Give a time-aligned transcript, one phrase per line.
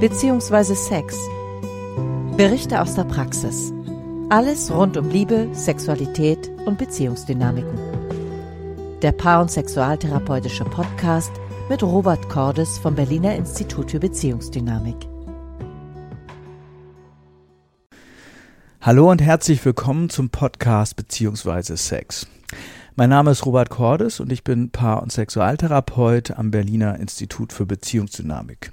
[0.00, 0.74] bzw.
[0.74, 1.16] Sex.
[2.36, 3.72] Berichte aus der Praxis.
[4.28, 7.78] Alles rund um Liebe, Sexualität und Beziehungsdynamiken.
[9.00, 11.32] Der Paar- und Sexualtherapeutische Podcast
[11.70, 14.96] mit Robert Cordes vom Berliner Institut für Beziehungsdynamik.
[18.82, 21.74] Hallo und herzlich willkommen zum Podcast bzw.
[21.76, 22.26] Sex.
[22.98, 27.66] Mein Name ist Robert Cordes und ich bin Paar- und Sexualtherapeut am Berliner Institut für
[27.66, 28.70] Beziehungsdynamik.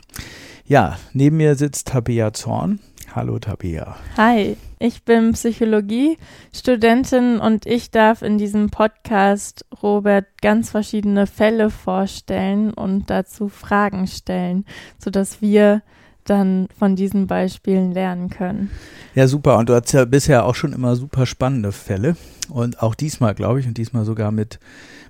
[0.66, 2.80] Ja, neben mir sitzt Tabea Zorn.
[3.14, 3.98] Hallo Tabea.
[4.16, 12.74] Hi, ich bin Psychologie-Studentin und ich darf in diesem Podcast Robert ganz verschiedene Fälle vorstellen
[12.74, 14.64] und dazu Fragen stellen,
[15.00, 15.82] sodass wir
[16.26, 18.72] dann von diesen Beispielen lernen können.
[19.16, 19.58] Ja, super.
[19.58, 22.16] Und du hast ja bisher auch schon immer super spannende Fälle.
[22.50, 24.60] Und auch diesmal, glaube ich, und diesmal sogar mit,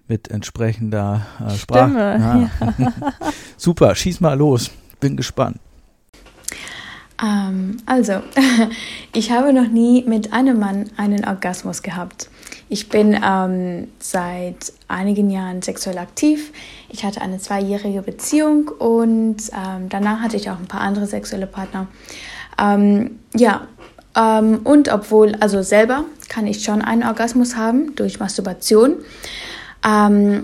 [0.07, 1.89] mit entsprechender äh, Sprache.
[1.89, 2.49] Stimme.
[2.79, 2.93] Ja.
[3.57, 4.71] super, schieß mal los.
[4.99, 5.57] Bin gespannt.
[7.23, 8.13] Ähm, also,
[9.13, 12.29] ich habe noch nie mit einem Mann einen Orgasmus gehabt.
[12.73, 16.51] Ich bin ähm, seit einigen Jahren sexuell aktiv.
[16.89, 21.45] Ich hatte eine zweijährige Beziehung und ähm, danach hatte ich auch ein paar andere sexuelle
[21.45, 21.85] Partner.
[22.59, 23.67] Ähm, ja,
[24.17, 28.95] ähm, und obwohl, also selber kann ich schon einen Orgasmus haben durch Masturbation.
[29.87, 30.43] Ähm,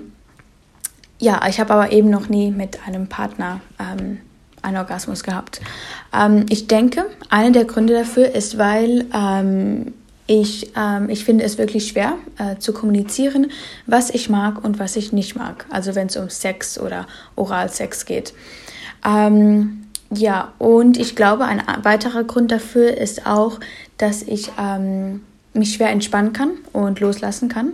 [1.17, 4.19] ja, ich habe aber eben noch nie mit einem Partner ähm,
[4.61, 5.61] einen Orgasmus gehabt.
[6.49, 9.05] Ich denke, einer der Gründe dafür ist, weil
[10.29, 13.47] ich, ähm, ich finde es wirklich schwer äh, zu kommunizieren,
[13.87, 15.65] was ich mag und was ich nicht mag.
[15.71, 18.35] Also wenn es um Sex oder Oralsex geht.
[19.03, 23.59] Ähm, ja, und ich glaube, ein weiterer Grund dafür ist auch,
[23.97, 25.21] dass ich ähm,
[25.55, 27.71] mich schwer entspannen kann und loslassen kann.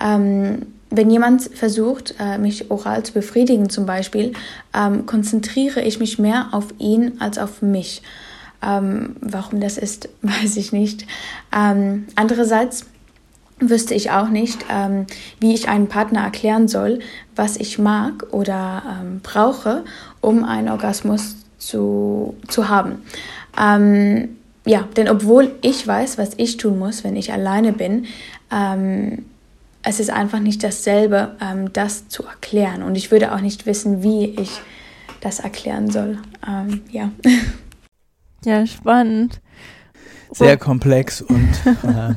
[0.00, 4.34] Ähm, wenn jemand versucht, äh, mich oral zu befriedigen zum Beispiel,
[4.72, 8.02] ähm, konzentriere ich mich mehr auf ihn als auf mich.
[8.62, 11.06] Ähm, warum das ist, weiß ich nicht.
[11.54, 12.86] Ähm, andererseits
[13.58, 15.06] wüsste ich auch nicht, ähm,
[15.38, 16.98] wie ich einem Partner erklären soll,
[17.36, 19.84] was ich mag oder ähm, brauche,
[20.20, 23.02] um einen Orgasmus zu, zu haben.
[23.60, 28.06] Ähm, ja, denn obwohl ich weiß, was ich tun muss, wenn ich alleine bin,
[29.82, 32.82] es ist einfach nicht dasselbe, ähm, das zu erklären.
[32.82, 34.60] Und ich würde auch nicht wissen, wie ich
[35.20, 36.18] das erklären soll.
[36.46, 37.10] Ähm, ja.
[38.44, 39.40] Ja, spannend.
[40.32, 41.50] Sehr komplex und
[41.84, 42.14] äh,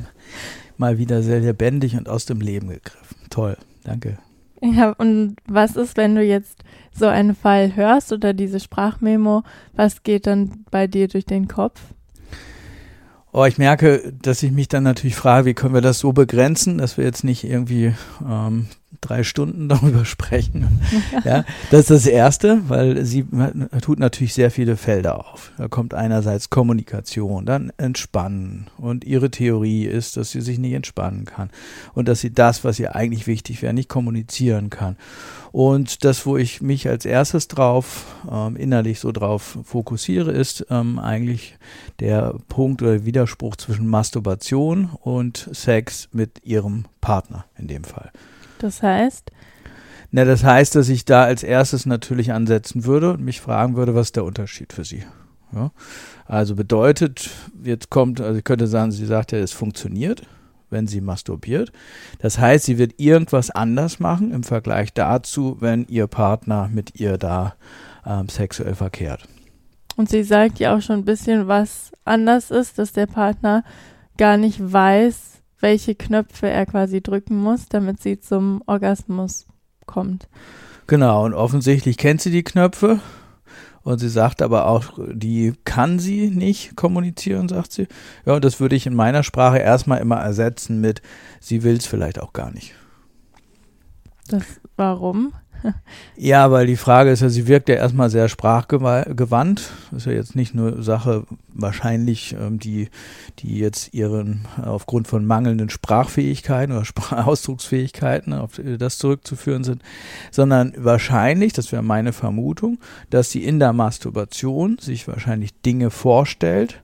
[0.78, 3.18] mal wieder sehr lebendig und aus dem Leben gegriffen.
[3.30, 4.18] Toll, danke.
[4.62, 9.44] Ja, und was ist, wenn du jetzt so einen Fall hörst oder diese Sprachmemo?
[9.74, 11.82] Was geht dann bei dir durch den Kopf?
[13.38, 16.78] Oh, ich merke, dass ich mich dann natürlich frage, wie können wir das so begrenzen,
[16.78, 17.94] dass wir jetzt nicht irgendwie
[18.26, 18.68] ähm,
[19.02, 20.80] drei Stunden darüber sprechen.
[21.26, 23.26] ja, das ist das Erste, weil sie
[23.82, 25.52] tut natürlich sehr viele Felder auf.
[25.58, 28.68] Da kommt einerseits Kommunikation, dann Entspannen.
[28.78, 31.50] Und ihre Theorie ist, dass sie sich nicht entspannen kann
[31.94, 34.96] und dass sie das, was ihr eigentlich wichtig wäre, nicht kommunizieren kann.
[35.52, 41.00] Und das, wo ich mich als erstes drauf, ähm, innerlich so drauf fokussiere, ist ähm,
[41.00, 41.58] eigentlich
[42.00, 48.12] der Punkt oder Widerspruch zwischen Masturbation und Sex mit ihrem Partner in dem Fall.
[48.60, 49.32] Das heißt?
[50.12, 53.96] Na, das heißt, dass ich da als erstes natürlich ansetzen würde und mich fragen würde,
[53.96, 55.04] was ist der Unterschied für sie?
[55.54, 55.72] Ja?
[56.26, 57.30] Also bedeutet,
[57.64, 60.28] jetzt kommt, also ich könnte sagen, sie sagt ja, es funktioniert
[60.70, 61.72] wenn sie masturbiert.
[62.20, 67.18] Das heißt, sie wird irgendwas anders machen im Vergleich dazu, wenn ihr Partner mit ihr
[67.18, 67.56] da
[68.06, 69.28] ähm, sexuell verkehrt.
[69.96, 73.64] Und sie sagt ja auch schon ein bisschen, was anders ist, dass der Partner
[74.18, 79.46] gar nicht weiß, welche Knöpfe er quasi drücken muss, damit sie zum Orgasmus
[79.86, 80.28] kommt.
[80.88, 83.00] Genau, und offensichtlich kennt sie die Knöpfe
[83.86, 87.88] und sie sagt aber auch, die kann sie nicht kommunizieren, sagt sie.
[88.26, 91.02] Ja, und das würde ich in meiner Sprache erstmal immer ersetzen mit,
[91.40, 92.74] sie will es vielleicht auch gar nicht.
[94.28, 94.44] Das,
[94.76, 95.34] warum?
[96.18, 99.72] Ja, weil die Frage ist ja, sie wirkt ja erstmal sehr sprachgewandt.
[99.96, 102.90] Ist ja jetzt nicht nur Sache wahrscheinlich, ähm, die,
[103.40, 109.82] die jetzt ihren aufgrund von mangelnden Sprachfähigkeiten oder Sprach Ausdrucksfähigkeiten auf das zurückzuführen sind,
[110.32, 112.80] sondern wahrscheinlich, das wäre meine Vermutung,
[113.10, 116.82] dass sie in der Masturbation sich wahrscheinlich Dinge vorstellt,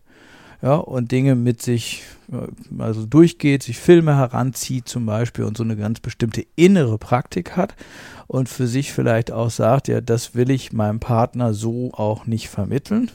[0.61, 5.63] ja, und Dinge mit sich äh, also durchgeht, sich Filme heranzieht zum Beispiel und so
[5.63, 7.75] eine ganz bestimmte innere Praktik hat
[8.31, 12.47] und für sich vielleicht auch sagt, ja, das will ich meinem Partner so auch nicht
[12.47, 13.11] vermitteln.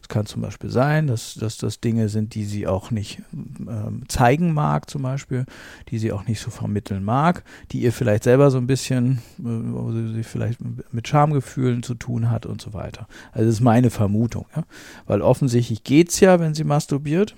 [0.00, 4.06] Es kann zum Beispiel sein, dass, dass das Dinge sind, die sie auch nicht äh,
[4.08, 5.44] zeigen mag, zum Beispiel,
[5.90, 9.42] die sie auch nicht so vermitteln mag, die ihr vielleicht selber so ein bisschen, äh,
[9.42, 10.60] wo sie vielleicht
[10.92, 13.06] mit Schamgefühlen zu tun hat und so weiter.
[13.32, 14.62] Also das ist meine Vermutung, ja?
[15.06, 17.34] weil offensichtlich geht es ja, wenn sie masturbiert.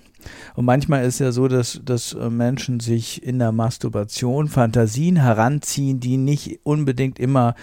[0.55, 6.01] Und manchmal ist ja so, dass, dass äh, Menschen sich in der Masturbation Fantasien heranziehen,
[6.01, 7.55] die nicht unbedingt immer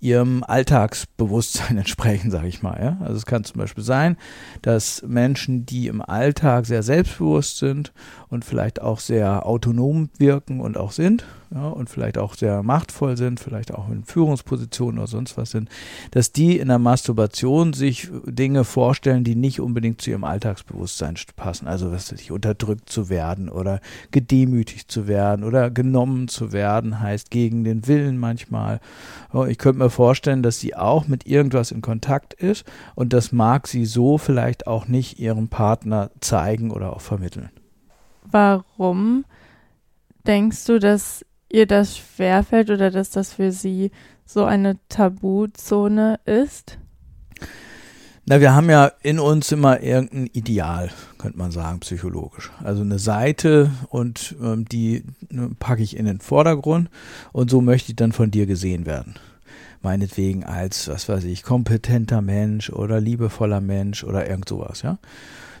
[0.00, 2.80] ihrem Alltagsbewusstsein entsprechen, sage ich mal.
[2.82, 2.98] Ja?
[3.00, 4.16] Also es kann zum Beispiel sein,
[4.62, 7.92] dass Menschen, die im Alltag sehr selbstbewusst sind
[8.30, 13.16] und vielleicht auch sehr autonom wirken und auch sind ja, und vielleicht auch sehr machtvoll
[13.16, 15.68] sind, vielleicht auch in Führungspositionen oder sonst was sind,
[16.12, 21.66] dass die in der Masturbation sich Dinge vorstellen, die nicht unbedingt zu ihrem Alltagsbewusstsein passen.
[21.66, 23.80] Also was sich unterdrückt zu werden oder
[24.12, 28.80] gedemütigt zu werden oder genommen zu werden, heißt gegen den Willen manchmal.
[29.48, 33.66] Ich könnte mir vorstellen, dass sie auch mit irgendwas in Kontakt ist und das mag
[33.66, 37.50] sie so vielleicht auch nicht ihrem Partner zeigen oder auch vermitteln.
[38.30, 39.24] Warum
[40.26, 43.90] denkst du, dass ihr das schwerfällt oder dass das für sie
[44.24, 46.78] so eine Tabuzone ist?
[48.26, 52.52] Na, wir haben ja in uns immer irgendein Ideal, könnte man sagen, psychologisch.
[52.62, 56.90] Also eine Seite und ähm, die ne, packe ich in den Vordergrund
[57.32, 59.14] und so möchte ich dann von dir gesehen werden
[59.82, 64.98] meinetwegen als, was weiß ich, kompetenter Mensch oder liebevoller Mensch oder irgend sowas, ja.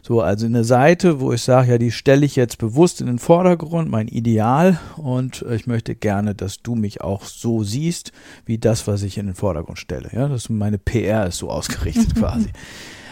[0.02, 3.18] So, also eine Seite, wo ich sage, ja, die stelle ich jetzt bewusst in den
[3.18, 8.12] Vordergrund, mein Ideal, und ich möchte gerne, dass du mich auch so siehst,
[8.46, 10.10] wie das, was ich in den Vordergrund stelle.
[10.12, 12.46] Ja, das meine PR ist so ausgerichtet quasi.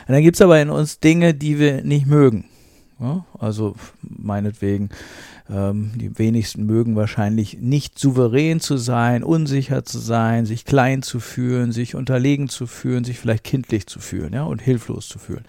[0.07, 2.47] Und dann gibt es aber in uns Dinge, die wir nicht mögen.
[3.01, 4.89] Ja, also meinetwegen,
[5.51, 11.21] ähm, die wenigsten mögen wahrscheinlich nicht souverän zu sein, unsicher zu sein, sich klein zu
[11.21, 15.45] fühlen, sich unterlegen zu fühlen, sich vielleicht kindlich zu fühlen ja, und hilflos zu fühlen.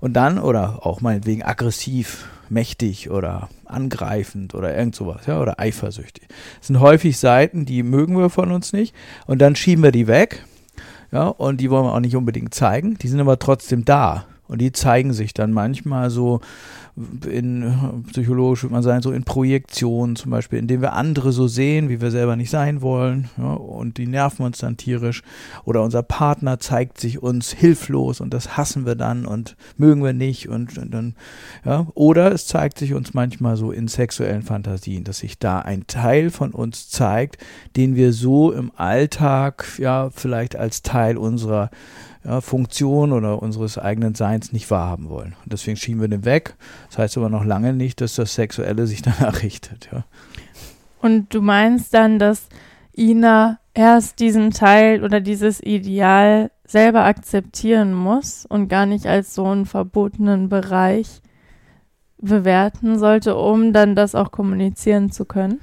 [0.00, 6.26] Und dann, oder auch meinetwegen aggressiv, mächtig oder angreifend oder irgend sowas, ja, oder eifersüchtig.
[6.58, 8.94] Das sind häufig Seiten, die mögen wir von uns nicht.
[9.26, 10.44] Und dann schieben wir die weg.
[11.12, 12.96] Ja, und die wollen wir auch nicht unbedingt zeigen.
[12.98, 14.26] Die sind aber trotzdem da.
[14.48, 16.40] Und die zeigen sich dann manchmal so
[17.28, 21.88] in psychologisch würde man sagen, so in Projektionen zum Beispiel, indem wir andere so sehen,
[21.88, 25.22] wie wir selber nicht sein wollen, ja, und die nerven uns dann tierisch.
[25.64, 30.12] Oder unser Partner zeigt sich uns hilflos und das hassen wir dann und mögen wir
[30.12, 31.14] nicht und, und dann,
[31.64, 31.86] ja.
[31.94, 36.30] Oder es zeigt sich uns manchmal so in sexuellen Fantasien, dass sich da ein Teil
[36.30, 37.38] von uns zeigt,
[37.76, 41.70] den wir so im Alltag, ja, vielleicht als Teil unserer
[42.24, 45.34] ja, Funktion oder unseres eigenen Seins nicht wahrhaben wollen.
[45.44, 46.56] Und deswegen schieben wir den weg.
[46.88, 49.88] Das heißt aber noch lange nicht, dass das Sexuelle sich danach richtet.
[49.92, 50.04] Ja.
[51.00, 52.48] Und du meinst dann, dass
[52.96, 59.46] Ina erst diesen Teil oder dieses Ideal selber akzeptieren muss und gar nicht als so
[59.46, 61.22] einen verbotenen Bereich
[62.18, 65.60] bewerten sollte, um dann das auch kommunizieren zu können?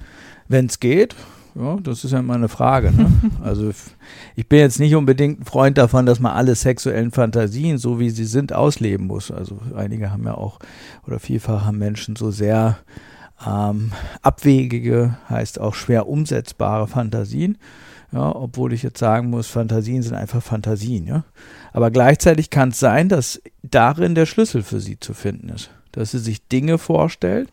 [0.47, 1.15] Wenn es geht,
[1.59, 2.91] ja, das ist ja immer eine Frage.
[2.91, 3.09] Ne?
[3.43, 3.71] Also
[4.35, 8.09] ich bin jetzt nicht unbedingt ein Freund davon, dass man alle sexuellen Fantasien, so wie
[8.09, 9.31] sie sind, ausleben muss.
[9.31, 10.59] Also einige haben ja auch,
[11.05, 12.77] oder vielfach haben Menschen so sehr
[13.45, 17.57] ähm, abwegige, heißt auch schwer umsetzbare Fantasien.
[18.11, 21.05] Ja, obwohl ich jetzt sagen muss, Fantasien sind einfach Fantasien.
[21.07, 21.23] Ja?
[21.73, 25.71] Aber gleichzeitig kann es sein, dass darin der Schlüssel für sie zu finden ist.
[25.91, 27.49] Dass sie sich Dinge vorstellt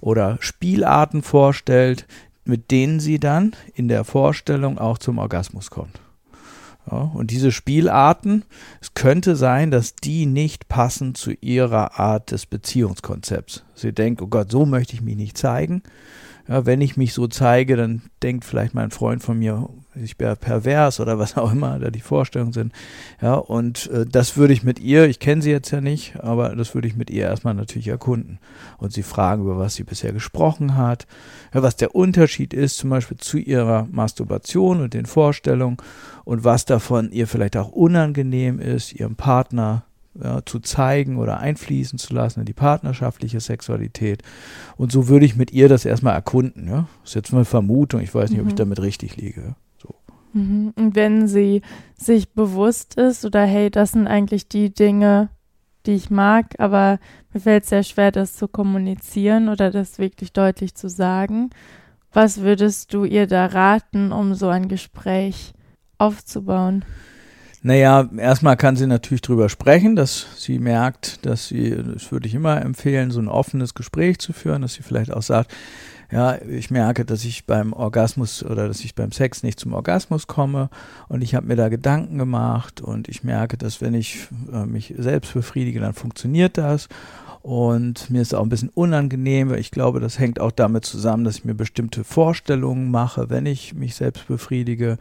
[0.00, 2.06] oder Spielarten vorstellt,
[2.44, 6.00] mit denen sie dann in der Vorstellung auch zum Orgasmus kommt.
[6.90, 8.44] Ja, und diese Spielarten,
[8.80, 13.64] es könnte sein, dass die nicht passen zu ihrer Art des Beziehungskonzepts.
[13.74, 15.82] Sie denkt, oh Gott, so möchte ich mich nicht zeigen.
[16.48, 20.36] Ja, wenn ich mich so zeige, dann denkt vielleicht mein Freund von mir, ich wäre
[20.36, 22.72] pervers oder was auch immer da die Vorstellungen sind.
[23.20, 26.54] Ja, und äh, das würde ich mit ihr, ich kenne sie jetzt ja nicht, aber
[26.56, 28.38] das würde ich mit ihr erstmal natürlich erkunden
[28.78, 31.06] und sie fragen, über was sie bisher gesprochen hat,
[31.54, 35.76] ja, was der Unterschied ist zum Beispiel zu ihrer Masturbation und den Vorstellungen
[36.24, 39.84] und was davon ihr vielleicht auch unangenehm ist, ihrem Partner
[40.20, 44.22] ja, zu zeigen oder einfließen zu lassen in die partnerschaftliche Sexualität.
[44.76, 46.68] Und so würde ich mit ihr das erstmal erkunden.
[46.68, 46.86] Ja?
[47.02, 48.44] Das ist jetzt eine Vermutung, ich weiß nicht, mhm.
[48.44, 48.58] ob ich mhm.
[48.58, 49.54] damit richtig liege.
[50.32, 50.72] Mhm.
[50.76, 51.62] Und wenn sie
[51.94, 55.28] sich bewusst ist oder hey, das sind eigentlich die Dinge,
[55.86, 56.98] die ich mag, aber
[57.32, 61.50] mir fällt es sehr schwer, das zu kommunizieren oder das wirklich deutlich zu sagen.
[62.12, 65.54] Was würdest du ihr da raten, um so ein Gespräch
[65.98, 66.84] aufzubauen?
[67.64, 72.34] Naja, erstmal kann sie natürlich drüber sprechen, dass sie merkt, dass sie, das würde ich
[72.34, 75.54] immer empfehlen, so ein offenes Gespräch zu führen, dass sie vielleicht auch sagt,
[76.12, 80.26] ja, ich merke, dass ich beim Orgasmus oder dass ich beim Sex nicht zum Orgasmus
[80.26, 80.68] komme.
[81.08, 82.82] Und ich habe mir da Gedanken gemacht.
[82.82, 86.90] Und ich merke, dass wenn ich äh, mich selbst befriedige, dann funktioniert das.
[87.40, 91.24] Und mir ist auch ein bisschen unangenehm, weil ich glaube, das hängt auch damit zusammen,
[91.24, 94.98] dass ich mir bestimmte Vorstellungen mache, wenn ich mich selbst befriedige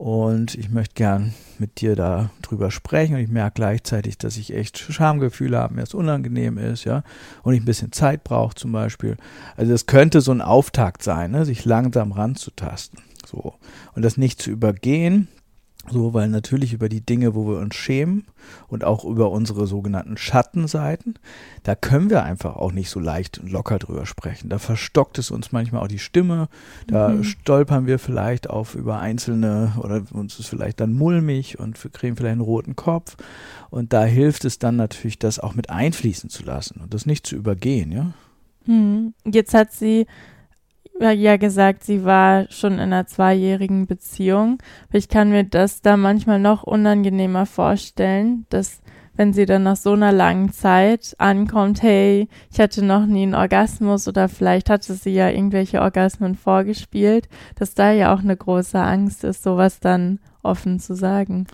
[0.00, 3.16] und ich möchte gern mit dir da drüber sprechen.
[3.16, 7.02] Und ich merke gleichzeitig, dass ich echt Schamgefühle habe, mir das unangenehm ist, ja.
[7.42, 9.18] Und ich ein bisschen Zeit brauche zum Beispiel.
[9.58, 11.44] Also das könnte so ein Auftakt sein, ne?
[11.44, 12.98] sich langsam ranzutasten.
[13.26, 13.56] So.
[13.94, 15.28] Und das nicht zu übergehen,
[15.88, 18.26] so, weil natürlich über die Dinge, wo wir uns schämen
[18.68, 21.14] und auch über unsere sogenannten Schattenseiten,
[21.62, 24.50] da können wir einfach auch nicht so leicht und locker drüber sprechen.
[24.50, 26.48] Da verstockt es uns manchmal auch die Stimme,
[26.86, 27.24] da mhm.
[27.24, 32.16] stolpern wir vielleicht auf über einzelne oder uns ist vielleicht dann mulmig und wir kriegen
[32.16, 33.16] vielleicht einen roten Kopf.
[33.70, 37.26] Und da hilft es dann natürlich, das auch mit einfließen zu lassen und das nicht
[37.26, 38.12] zu übergehen, ja.
[38.66, 39.14] Mhm.
[39.24, 40.06] Jetzt hat sie
[41.00, 44.58] ja gesagt, sie war schon in einer zweijährigen Beziehung.
[44.92, 48.82] Ich kann mir das da manchmal noch unangenehmer vorstellen, dass
[49.16, 53.34] wenn sie dann nach so einer langen Zeit ankommt, hey, ich hatte noch nie einen
[53.34, 58.78] Orgasmus oder vielleicht hatte sie ja irgendwelche Orgasmen vorgespielt, dass da ja auch eine große
[58.78, 61.46] Angst ist, sowas dann offen zu sagen.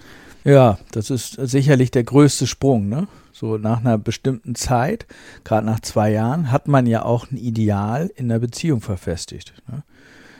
[0.46, 3.08] Ja, das ist sicherlich der größte Sprung, ne?
[3.32, 5.04] So nach einer bestimmten Zeit,
[5.42, 9.52] gerade nach zwei Jahren, hat man ja auch ein Ideal in der Beziehung verfestigt.
[9.68, 9.82] Ne?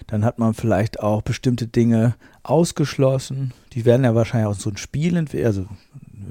[0.07, 3.53] Dann hat man vielleicht auch bestimmte Dinge ausgeschlossen.
[3.73, 5.47] Die werden ja wahrscheinlich auch so ein Spiel entwickelt.
[5.47, 5.67] Also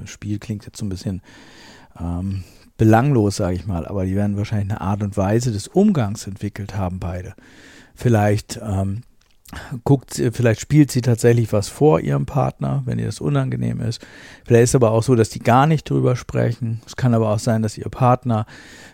[0.06, 1.20] Spiel klingt jetzt so ein bisschen
[2.00, 2.44] ähm,
[2.78, 6.76] belanglos, sage ich mal, aber die werden wahrscheinlich eine Art und Weise des Umgangs entwickelt
[6.76, 7.34] haben, beide.
[7.94, 9.02] Vielleicht ähm,
[9.84, 14.04] guckt, vielleicht spielt sie tatsächlich was vor ihrem Partner, wenn ihr das unangenehm ist.
[14.44, 16.80] Vielleicht ist aber auch so, dass die gar nicht drüber sprechen.
[16.86, 18.46] Es kann aber auch sein, dass ihr Partner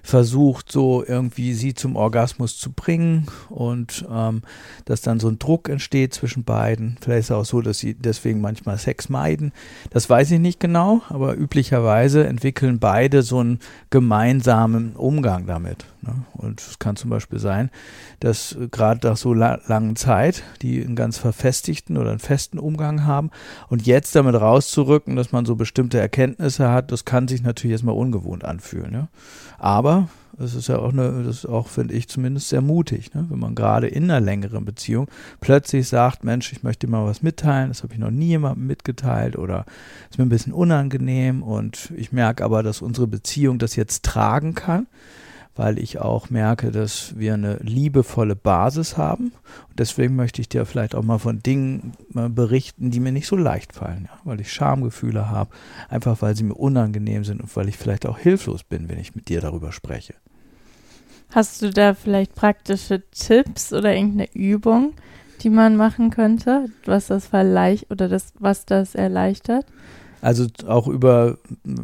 [0.03, 4.43] versucht, so irgendwie sie zum Orgasmus zu bringen und ähm,
[4.85, 6.97] dass dann so ein Druck entsteht zwischen beiden.
[7.01, 9.53] Vielleicht ist es auch so, dass sie deswegen manchmal Sex meiden.
[9.91, 15.87] Das weiß ich nicht genau, aber üblicherweise entwickeln beide so einen gemeinsamen Umgang damit.
[16.03, 16.15] Ne?
[16.33, 17.71] Und es kann zum Beispiel sein,
[18.19, 23.07] dass gerade nach so la langen Zeit die einen ganz verfestigten oder einen festen Umgang
[23.07, 23.31] haben
[23.69, 27.95] und jetzt damit rauszurücken, dass man so bestimmte Erkenntnisse hat, das kann sich natürlich erstmal
[27.95, 28.93] ungewohnt anfühlen.
[28.93, 29.09] Ja?
[29.59, 29.92] Aber
[30.39, 33.27] es ist ja auch eine, das ist auch, finde ich, zumindest sehr mutig, ne?
[33.29, 35.09] wenn man gerade in einer längeren Beziehung
[35.41, 38.67] plötzlich sagt, Mensch, ich möchte dir mal was mitteilen, das habe ich noch nie jemandem
[38.67, 39.65] mitgeteilt oder
[40.11, 44.55] ist mir ein bisschen unangenehm und ich merke aber, dass unsere Beziehung das jetzt tragen
[44.55, 44.87] kann
[45.55, 49.33] weil ich auch merke, dass wir eine liebevolle Basis haben.
[49.69, 53.37] Und deswegen möchte ich dir vielleicht auch mal von Dingen berichten, die mir nicht so
[53.37, 54.19] leicht fallen, ja?
[54.25, 55.51] weil ich Schamgefühle habe,
[55.89, 59.15] einfach weil sie mir unangenehm sind und weil ich vielleicht auch hilflos bin, wenn ich
[59.15, 60.15] mit dir darüber spreche.
[61.31, 64.93] Hast du da vielleicht praktische Tipps oder irgendeine Übung,
[65.41, 69.67] die man machen könnte, was das vielleicht oder das, was das erleichtert?
[70.21, 71.39] Also auch über,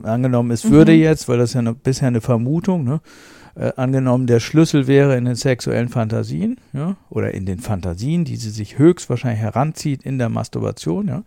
[0.05, 1.01] angenommen, es würde mhm.
[1.01, 3.01] jetzt, weil das ja eine, bisher eine Vermutung, ne?
[3.59, 8.37] Äh, angenommen, der Schlüssel wäre in den sexuellen Fantasien, ja, oder in den Fantasien, die
[8.37, 11.23] sie sich höchstwahrscheinlich heranzieht in der Masturbation, ja,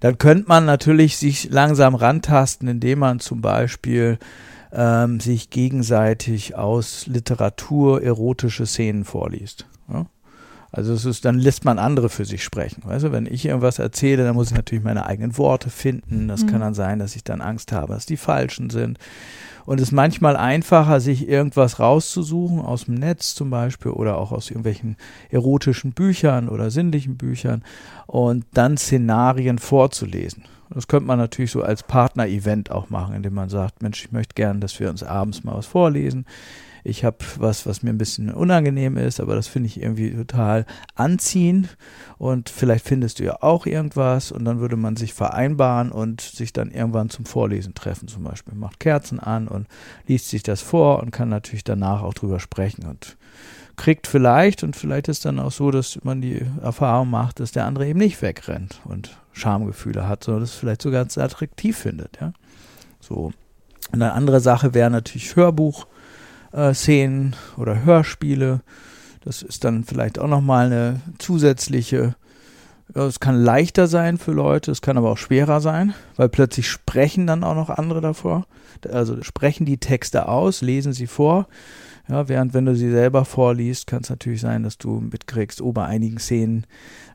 [0.00, 4.18] dann könnte man natürlich sich langsam rantasten, indem man zum Beispiel
[4.72, 9.66] ähm, sich gegenseitig aus Literatur erotische Szenen vorliest.
[9.92, 10.06] Ja?
[10.72, 12.82] Also es ist, dann lässt man andere für sich sprechen.
[12.84, 16.28] Weißt du, wenn ich irgendwas erzähle, dann muss ich natürlich meine eigenen Worte finden.
[16.28, 16.46] Das mhm.
[16.46, 18.98] kann dann sein, dass ich dann Angst habe, dass die falschen sind.
[19.66, 24.32] Und es ist manchmal einfacher, sich irgendwas rauszusuchen aus dem Netz zum Beispiel oder auch
[24.32, 24.96] aus irgendwelchen
[25.30, 27.62] erotischen Büchern oder sinnlichen Büchern
[28.06, 30.44] und dann Szenarien vorzulesen.
[30.72, 34.34] Das könnte man natürlich so als Partner-Event auch machen, indem man sagt, Mensch, ich möchte
[34.34, 36.26] gerne, dass wir uns abends mal was vorlesen
[36.84, 40.66] ich habe was, was mir ein bisschen unangenehm ist, aber das finde ich irgendwie total
[40.94, 41.76] anziehend
[42.18, 46.52] und vielleicht findest du ja auch irgendwas und dann würde man sich vereinbaren und sich
[46.52, 48.54] dann irgendwann zum Vorlesen treffen zum Beispiel.
[48.54, 49.66] Macht Kerzen an und
[50.06, 53.16] liest sich das vor und kann natürlich danach auch drüber sprechen und
[53.76, 57.64] kriegt vielleicht und vielleicht ist dann auch so, dass man die Erfahrung macht, dass der
[57.64, 62.32] andere eben nicht wegrennt und Schamgefühle hat, sondern das vielleicht sogar ganz attraktiv findet, ja.
[63.00, 63.32] So.
[63.92, 65.86] Eine andere Sache wäre natürlich Hörbuch
[66.52, 68.60] äh, Szenen oder Hörspiele.
[69.22, 72.14] Das ist dann vielleicht auch nochmal eine zusätzliche,
[72.94, 77.26] es kann leichter sein für Leute, es kann aber auch schwerer sein, weil plötzlich sprechen
[77.26, 78.46] dann auch noch andere davor.
[78.90, 81.46] Also sprechen die Texte aus, lesen sie vor.
[82.10, 85.70] Ja, während wenn du sie selber vorliest, kann es natürlich sein, dass du mitkriegst, oh,
[85.70, 86.66] bei einigen Szenen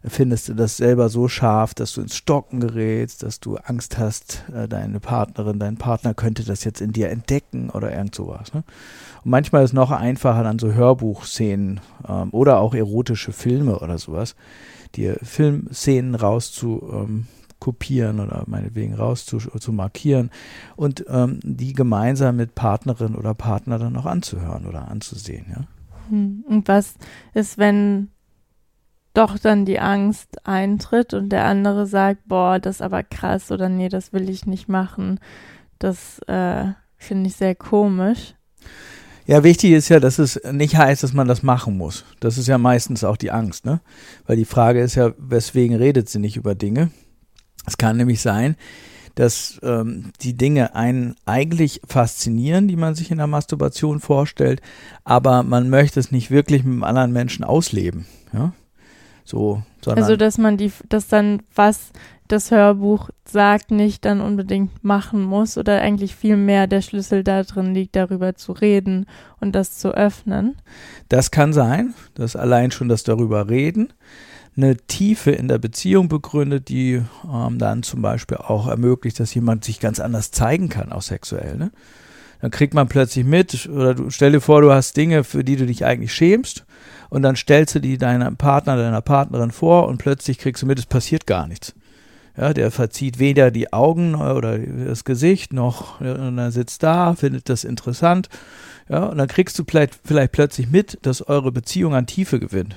[0.06, 4.46] findest du das selber so scharf, dass du ins Stocken gerätst, dass du Angst hast,
[4.54, 8.54] äh, deine Partnerin, dein Partner könnte das jetzt in dir entdecken oder irgend sowas.
[8.54, 8.64] Ne?
[9.26, 13.98] Und manchmal ist es noch einfacher dann so Hörbuchszenen ähm, oder auch erotische Filme oder
[13.98, 14.38] sowas,
[14.96, 17.28] dir Filmszenen rauszu ähm,
[17.66, 20.30] kopieren oder meinetwegen raus zu, zu markieren
[20.76, 25.48] und ähm, die gemeinsam mit Partnerin oder Partner dann auch anzuhören oder anzusehen.
[25.50, 25.64] Ja?
[26.10, 26.46] Hm.
[26.48, 26.94] Und was
[27.34, 28.10] ist, wenn
[29.16, 33.68] doch dann die Angst eintritt und der andere sagt, boah, das ist aber krass oder
[33.68, 35.20] nee, das will ich nicht machen.
[35.80, 36.66] Das äh,
[36.98, 38.36] finde ich sehr komisch.
[39.26, 42.06] Ja, wichtig ist ja, dass es nicht heißt, dass man das machen muss.
[42.20, 43.82] Das ist ja meistens auch die Angst, ne?
[44.28, 46.92] Weil die Frage ist ja, weswegen redet sie nicht über Dinge?
[47.66, 48.56] Es kann nämlich sein,
[49.16, 54.62] dass ähm, die Dinge einen eigentlich faszinieren, die man sich in der Masturbation vorstellt,
[55.04, 58.06] aber man möchte es nicht wirklich mit einem anderen Menschen ausleben.
[58.34, 58.54] Ja?
[59.24, 61.92] So, also dass man die, dass dann was
[62.28, 67.44] das Hörbuch sagt, nicht dann unbedingt machen muss oder eigentlich viel mehr der Schlüssel da
[67.44, 69.06] drin liegt, darüber zu reden
[69.40, 70.56] und das zu öffnen.
[71.08, 73.94] Das kann sein, dass allein schon das darüber reden
[74.58, 79.66] eine Tiefe in der Beziehung begründet, die ähm, dann zum Beispiel auch ermöglicht, dass jemand
[79.66, 81.58] sich ganz anders zeigen kann, auch sexuell.
[81.58, 81.72] Ne?
[82.42, 85.56] Dann kriegt man plötzlich mit, oder du stell dir vor, du hast Dinge, für die
[85.56, 86.66] du dich eigentlich schämst,
[87.10, 90.80] und dann stellst du die deinem Partner, deiner Partnerin vor, und plötzlich kriegst du mit,
[90.80, 91.74] es passiert gar nichts.
[92.38, 97.48] Ja, der verzieht weder die Augen oder das Gesicht, noch und er sitzt da, findet
[97.48, 98.28] das interessant.
[98.90, 102.76] Ja, und dann kriegst du vielleicht, vielleicht plötzlich mit, dass eure Beziehung an Tiefe gewinnt.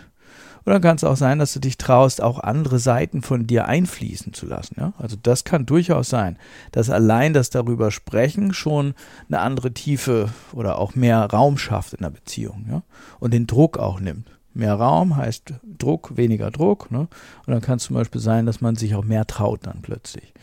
[0.68, 3.64] Und dann kann es auch sein, dass du dich traust, auch andere Seiten von dir
[3.64, 4.76] einfließen zu lassen.
[4.78, 4.92] Ja?
[4.98, 6.36] Also das kann durchaus sein,
[6.72, 8.92] dass allein das darüber sprechen schon
[9.28, 12.66] eine andere Tiefe oder auch mehr Raum schafft in der Beziehung.
[12.70, 12.82] Ja?
[13.18, 14.28] Und den Druck auch nimmt.
[14.52, 16.90] Mehr Raum heißt Druck, weniger Druck.
[16.90, 16.98] Ne?
[16.98, 17.08] Und
[17.46, 20.34] dann kann es zum Beispiel sein, dass man sich auch mehr traut dann plötzlich.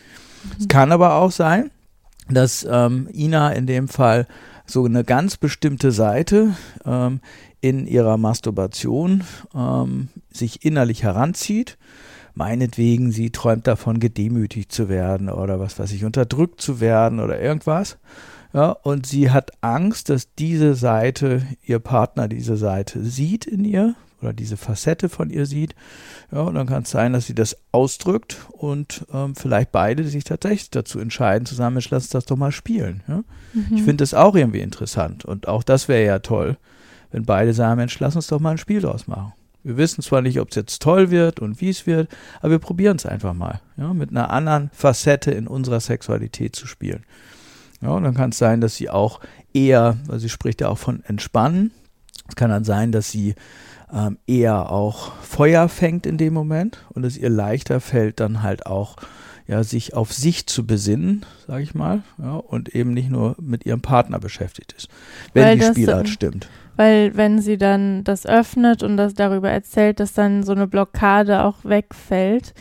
[0.57, 0.69] Es mhm.
[0.69, 1.69] kann aber auch sein,
[2.29, 4.25] dass ähm, Ina in dem Fall
[4.65, 6.55] so eine ganz bestimmte Seite
[6.85, 7.19] ähm,
[7.61, 11.77] in ihrer Masturbation ähm, sich innerlich heranzieht.
[12.33, 17.39] Meinetwegen, sie träumt davon, gedemütigt zu werden oder was weiß ich, unterdrückt zu werden oder
[17.39, 17.97] irgendwas.
[18.53, 23.95] Ja, und sie hat Angst, dass diese Seite, ihr Partner diese Seite sieht in ihr
[24.25, 25.75] oder diese Facette von ihr sieht.
[26.31, 30.23] Ja, und dann kann es sein, dass sie das ausdrückt und ähm, vielleicht beide sich
[30.23, 33.03] tatsächlich dazu entscheiden, zusammen, lass uns das doch mal spielen.
[33.07, 33.23] Ja?
[33.53, 33.67] Mhm.
[33.75, 36.57] Ich finde das auch irgendwie interessant und auch das wäre ja toll,
[37.11, 39.33] wenn beide sagen, Mensch, lass uns doch mal ein Spiel draus machen.
[39.63, 42.59] Wir wissen zwar nicht, ob es jetzt toll wird und wie es wird, aber wir
[42.59, 47.03] probieren es einfach mal, ja, mit einer anderen Facette in unserer Sexualität zu spielen.
[47.81, 49.21] Ja, und dann kann es sein, dass sie auch
[49.53, 51.71] eher, weil sie spricht ja auch von Entspannen,
[52.27, 53.35] es kann dann sein, dass sie
[53.95, 58.65] ähm, eher auch Feuer fängt in dem Moment und es ihr leichter fällt, dann halt
[58.65, 58.97] auch
[59.47, 63.65] ja, sich auf sich zu besinnen, sage ich mal, ja, und eben nicht nur mit
[63.65, 64.89] ihrem Partner beschäftigt ist,
[65.33, 66.49] wenn Weil die Spielart stimmt.
[66.75, 71.43] Weil wenn sie dann das öffnet und das darüber erzählt, dass dann so eine Blockade
[71.43, 72.53] auch wegfällt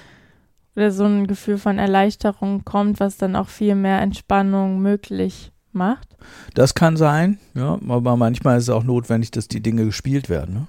[0.76, 6.16] oder so ein Gefühl von Erleichterung kommt, was dann auch viel mehr Entspannung möglich macht.
[6.54, 10.54] Das kann sein, ja, aber manchmal ist es auch notwendig, dass die Dinge gespielt werden.
[10.54, 10.66] Ne?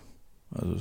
[0.56, 0.78] Also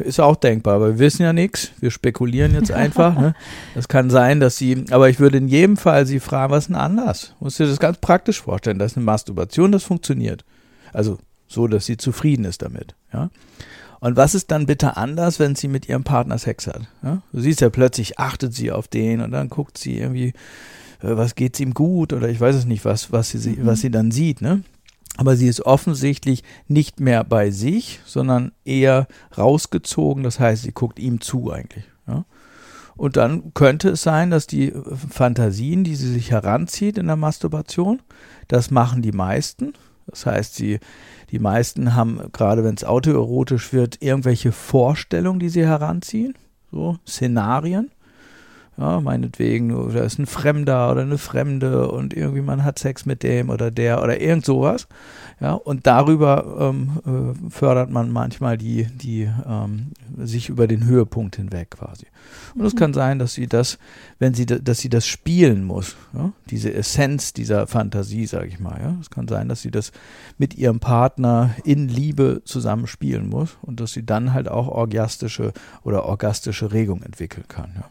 [0.00, 1.70] ist auch denkbar, aber wir wissen ja nichts.
[1.80, 3.18] Wir spekulieren jetzt einfach.
[3.18, 3.34] ne?
[3.74, 6.68] Das kann sein, dass sie, aber ich würde in jedem Fall sie fragen, was ist
[6.68, 7.34] denn anders?
[7.40, 8.78] Muss dir das ganz praktisch vorstellen.
[8.78, 10.44] Das ist eine Masturbation, das funktioniert.
[10.92, 12.94] Also so, dass sie zufrieden ist damit.
[13.12, 13.30] Ja.
[14.00, 16.82] Und was ist dann bitte anders, wenn sie mit ihrem Partner Sex hat?
[17.02, 17.22] Ja?
[17.32, 20.34] Du siehst ja plötzlich, achtet sie auf den und dann guckt sie irgendwie,
[21.00, 23.66] äh, was geht's ihm gut oder ich weiß es nicht, was, was sie, mhm.
[23.66, 24.62] was sie dann sieht, ne?
[25.16, 30.24] Aber sie ist offensichtlich nicht mehr bei sich, sondern eher rausgezogen.
[30.24, 31.84] Das heißt, sie guckt ihm zu eigentlich.
[32.06, 32.24] Ja?
[32.96, 34.72] Und dann könnte es sein, dass die
[35.10, 38.02] Fantasien, die sie sich heranzieht in der Masturbation,
[38.48, 39.74] das machen die meisten.
[40.06, 40.80] Das heißt, sie,
[41.30, 46.34] die meisten haben, gerade wenn es autoerotisch wird, irgendwelche Vorstellungen, die sie heranziehen,
[46.70, 47.90] so Szenarien.
[48.76, 53.22] Ja, meinetwegen, da ist ein Fremder oder eine Fremde und irgendwie man hat Sex mit
[53.22, 54.88] dem oder der oder irgend sowas.
[55.40, 61.36] Ja, und darüber ähm, äh, fördert man manchmal die, die ähm, sich über den Höhepunkt
[61.36, 62.06] hinweg quasi.
[62.54, 62.78] Und es mhm.
[62.78, 63.78] kann sein, dass sie das,
[64.18, 68.80] wenn sie, dass sie das spielen muss, ja, diese Essenz dieser Fantasie, sage ich mal.
[68.80, 69.92] Ja, es kann sein, dass sie das
[70.36, 75.52] mit ihrem Partner in Liebe zusammen spielen muss und dass sie dann halt auch orgiastische
[75.82, 77.72] oder orgastische Regung entwickeln kann.
[77.76, 77.90] Ja.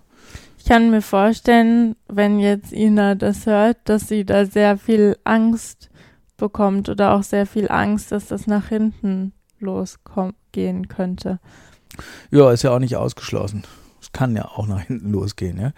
[0.64, 5.90] Ich kann mir vorstellen, wenn jetzt Ina das hört, dass sie da sehr viel Angst
[6.38, 11.42] bekommt oder auch sehr viel Angst, dass das nach hinten losgehen könnte.
[12.32, 13.64] Ja, ist ja auch nicht ausgeschlossen.
[14.14, 15.74] Kann ja auch nach hinten losgehen, ja.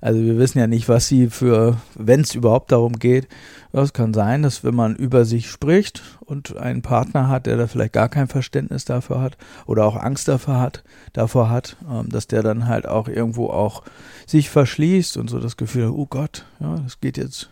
[0.00, 3.28] Also wir wissen ja nicht, was sie für, wenn es überhaupt darum geht,
[3.72, 7.66] es kann sein, dass wenn man über sich spricht und einen Partner hat, der da
[7.66, 12.26] vielleicht gar kein Verständnis dafür hat oder auch Angst dafür hat, davor hat, ähm, dass
[12.26, 13.82] der dann halt auch irgendwo auch
[14.26, 17.50] sich verschließt und so das Gefühl, oh Gott, ja, das geht jetzt,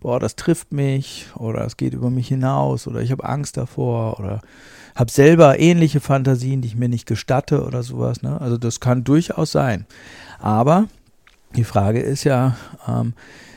[0.00, 4.18] boah, das trifft mich oder es geht über mich hinaus oder ich habe Angst davor
[4.18, 4.40] oder
[4.94, 8.22] habe selber ähnliche Fantasien, die ich mir nicht gestatte oder sowas.
[8.22, 8.40] Ne?
[8.40, 9.86] Also das kann durchaus sein.
[10.38, 10.88] Aber
[11.54, 12.56] die Frage ist ja,
[12.88, 13.14] ähm,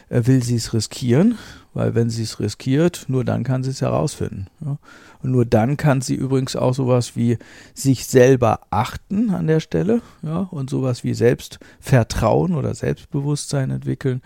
[0.10, 1.38] will sie es riskieren?
[1.74, 4.48] Weil wenn sie es riskiert, nur dann kann sie es herausfinden.
[4.66, 4.78] Ja?
[5.22, 7.38] Und nur dann kann sie übrigens auch sowas wie
[7.74, 14.22] sich selber achten an der Stelle, ja, und sowas wie Selbstvertrauen oder Selbstbewusstsein entwickeln,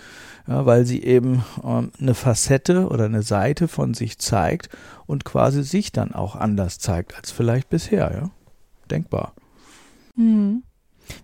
[0.47, 4.69] ja, weil sie eben ähm, eine Facette oder eine Seite von sich zeigt
[5.07, 8.29] und quasi sich dann auch anders zeigt als vielleicht bisher, ja.
[8.89, 9.33] Denkbar.
[10.15, 10.63] Mhm.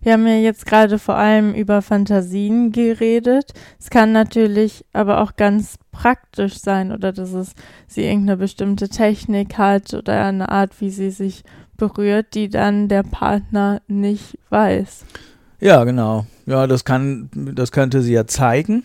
[0.02, 3.54] Wir haben ja jetzt gerade vor allem über Fantasien geredet.
[3.80, 7.54] Es kann natürlich aber auch ganz praktisch sein oder dass es
[7.88, 11.44] sie irgendeine bestimmte Technik hat oder eine Art, wie sie sich
[11.78, 15.06] berührt, die dann der Partner nicht weiß.
[15.60, 16.26] Ja, genau.
[16.46, 18.84] Ja, das kann, das könnte sie ja zeigen.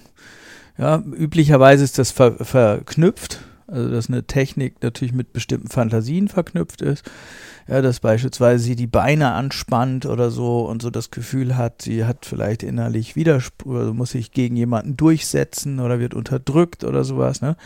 [0.76, 6.83] Ja, üblicherweise ist das ver verknüpft, also dass eine Technik natürlich mit bestimmten Fantasien verknüpft
[6.83, 7.05] ist
[7.66, 12.05] ja, dass beispielsweise sie die Beine anspannt oder so und so das Gefühl hat, sie
[12.05, 17.40] hat vielleicht innerlich Widerspruch, also muss sich gegen jemanden durchsetzen oder wird unterdrückt oder sowas,
[17.40, 17.57] ne?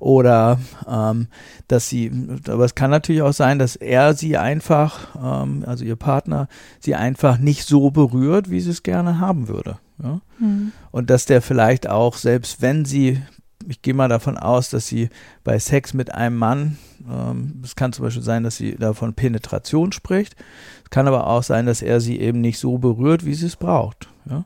[0.00, 1.28] Oder ähm,
[1.68, 2.10] dass sie,
[2.48, 6.48] aber es kann natürlich auch sein, dass er sie einfach, ähm, also ihr Partner,
[6.80, 9.78] sie einfach nicht so berührt, wie sie es gerne haben würde.
[10.02, 10.20] Ja?
[10.38, 10.72] Mhm.
[10.90, 13.20] Und dass der vielleicht auch, selbst wenn sie
[13.68, 15.08] ich gehe mal davon aus, dass sie
[15.44, 19.14] bei Sex mit einem Mann, ähm, es kann zum Beispiel sein, dass sie da von
[19.14, 20.36] Penetration spricht.
[20.84, 23.56] Es kann aber auch sein, dass er sie eben nicht so berührt, wie sie es
[23.56, 24.08] braucht.
[24.28, 24.44] Ja?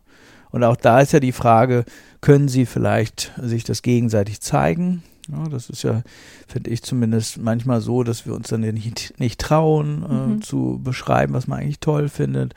[0.51, 1.85] Und auch da ist ja die Frage,
[2.21, 5.03] können sie vielleicht sich das gegenseitig zeigen?
[5.29, 6.03] Ja, das ist ja,
[6.47, 10.43] finde ich zumindest manchmal so, dass wir uns dann nicht, nicht trauen, äh, mhm.
[10.43, 12.55] zu beschreiben, was man eigentlich toll findet.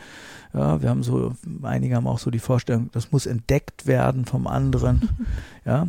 [0.53, 4.47] Ja, wir haben so, einige haben auch so die Vorstellung, das muss entdeckt werden vom
[4.47, 5.09] anderen.
[5.65, 5.87] ja,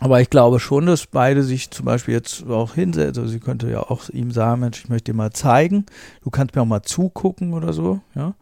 [0.00, 3.22] aber ich glaube schon, dass beide sich zum Beispiel jetzt auch hinsetzen.
[3.22, 5.86] Also sie könnte ja auch ihm sagen, Mensch, ich möchte dir mal zeigen.
[6.22, 8.34] Du kannst mir auch mal zugucken oder so, ja.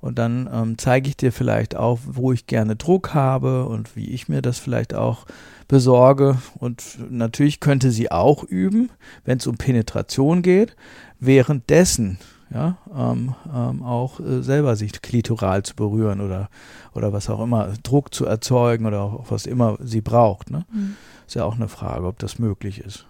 [0.00, 4.10] Und dann ähm, zeige ich dir vielleicht auch, wo ich gerne Druck habe und wie
[4.10, 5.26] ich mir das vielleicht auch
[5.66, 6.38] besorge.
[6.58, 8.90] Und natürlich könnte sie auch üben,
[9.24, 10.76] wenn es um Penetration geht.
[11.18, 12.18] Währenddessen
[12.52, 16.48] ja, ähm, ähm, auch äh, selber sich klitoral zu berühren oder,
[16.94, 20.50] oder was auch immer, Druck zu erzeugen oder auch was immer sie braucht.
[20.50, 20.64] Ne?
[20.72, 20.96] Mhm.
[21.26, 23.06] Ist ja auch eine Frage, ob das möglich ist.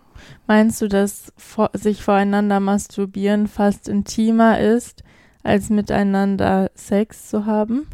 [0.46, 5.04] Meinst du, dass vor, sich voreinander masturbieren fast intimer ist,
[5.44, 7.86] als miteinander Sex zu haben?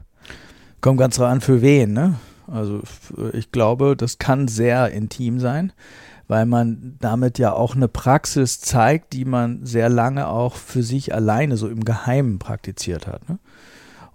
[0.80, 2.14] Kommt ganz drauf an, für wen, ne?
[2.46, 2.82] Also
[3.32, 5.72] ich glaube, das kann sehr intim sein
[6.28, 11.14] weil man damit ja auch eine Praxis zeigt, die man sehr lange auch für sich
[11.14, 13.28] alleine so im Geheimen praktiziert hat.
[13.28, 13.38] Ne?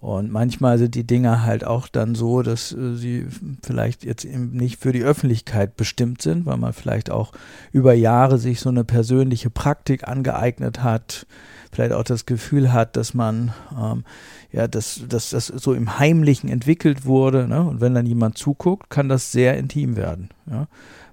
[0.02, 3.28] Und manchmal sind die Dinge halt auch dann so, dass äh, sie
[3.62, 7.34] vielleicht jetzt eben nicht für die Öffentlichkeit bestimmt sind, weil man vielleicht auch
[7.74, 11.28] über Jahre sich so eine persönliche Praktik angeeignet hat,
[11.72, 14.06] vielleicht auch das Gefühl hat, dass man ähm,
[14.52, 17.48] ja, dass, dass das so im Heimlichen entwickelt wurde.
[17.48, 17.62] Ne?
[17.62, 20.30] Und wenn dann jemand zuguckt, kann das sehr intim werden.
[20.50, 20.68] Ja?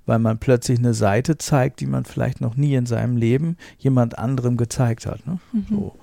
[0.07, 4.19] Weil man plötzlich eine Seite zeigt, die man vielleicht noch nie in seinem Leben jemand
[4.19, 5.27] anderem gezeigt hat.
[5.27, 5.39] Ne?
[5.53, 5.67] Mhm.
[5.69, 5.97] So.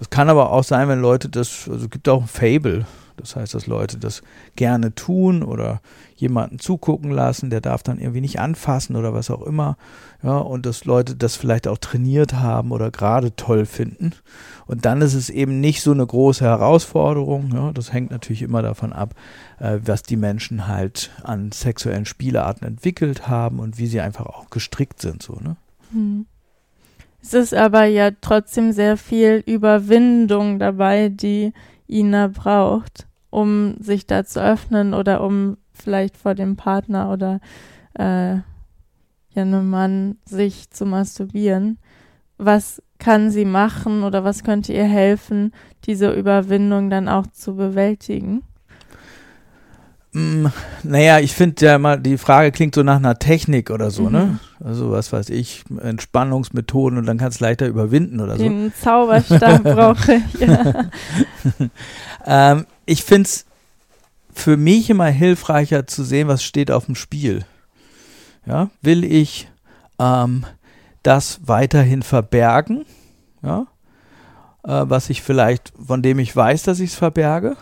[0.00, 3.36] Es kann aber auch sein, wenn Leute das, also es gibt auch ein Fable, das
[3.36, 4.22] heißt, dass Leute das
[4.56, 5.80] gerne tun oder
[6.16, 9.76] jemanden zugucken lassen, der darf dann irgendwie nicht anfassen oder was auch immer.
[10.22, 14.12] Ja, und dass Leute das vielleicht auch trainiert haben oder gerade toll finden.
[14.66, 17.50] Und dann ist es eben nicht so eine große Herausforderung.
[17.52, 19.14] Ja, das hängt natürlich immer davon ab,
[19.58, 24.48] äh, was die Menschen halt an sexuellen Spielarten entwickelt haben und wie sie einfach auch
[24.50, 25.22] gestrickt sind.
[25.22, 25.56] So, ne?
[25.92, 26.26] Hm.
[27.22, 31.52] Es ist aber ja trotzdem sehr viel Überwindung dabei, die
[31.88, 37.40] Ina braucht, um sich da zu öffnen oder um vielleicht vor dem Partner oder
[37.94, 38.34] äh,
[39.34, 41.78] ja einem Mann sich zu masturbieren.
[42.38, 45.52] Was kann sie machen oder was könnte ihr helfen,
[45.84, 48.42] diese Überwindung dann auch zu bewältigen?
[50.12, 50.48] Mm,
[50.82, 54.20] naja, ich finde ja mal, die Frage klingt so nach einer Technik oder so, ne?
[54.20, 54.32] mhm.
[54.32, 54.38] ne?
[54.64, 58.48] Also was weiß ich, Entspannungsmethoden und dann kannst du leichter überwinden oder Den so.
[58.48, 60.40] Den Zauberstab brauche ich.
[60.40, 60.90] Ja.
[62.52, 63.46] ähm, ich finde es
[64.34, 67.44] für mich immer hilfreicher zu sehen, was steht auf dem Spiel.
[68.44, 69.48] Ja, will ich
[69.98, 70.44] ähm,
[71.02, 72.84] das weiterhin verbergen,
[73.42, 73.66] ja,
[74.64, 77.56] äh, was ich vielleicht, von dem ich weiß, dass ich es verberge?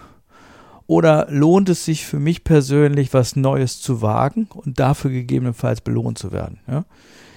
[0.90, 6.18] Oder lohnt es sich für mich persönlich, was Neues zu wagen und dafür gegebenenfalls belohnt
[6.18, 6.58] zu werden?
[6.66, 6.84] Ja?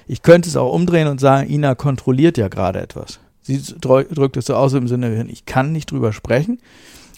[0.07, 3.19] Ich könnte es auch umdrehen und sagen, Ina kontrolliert ja gerade etwas.
[3.43, 6.57] Sie drückt es so aus im Sinne, ich kann nicht drüber sprechen,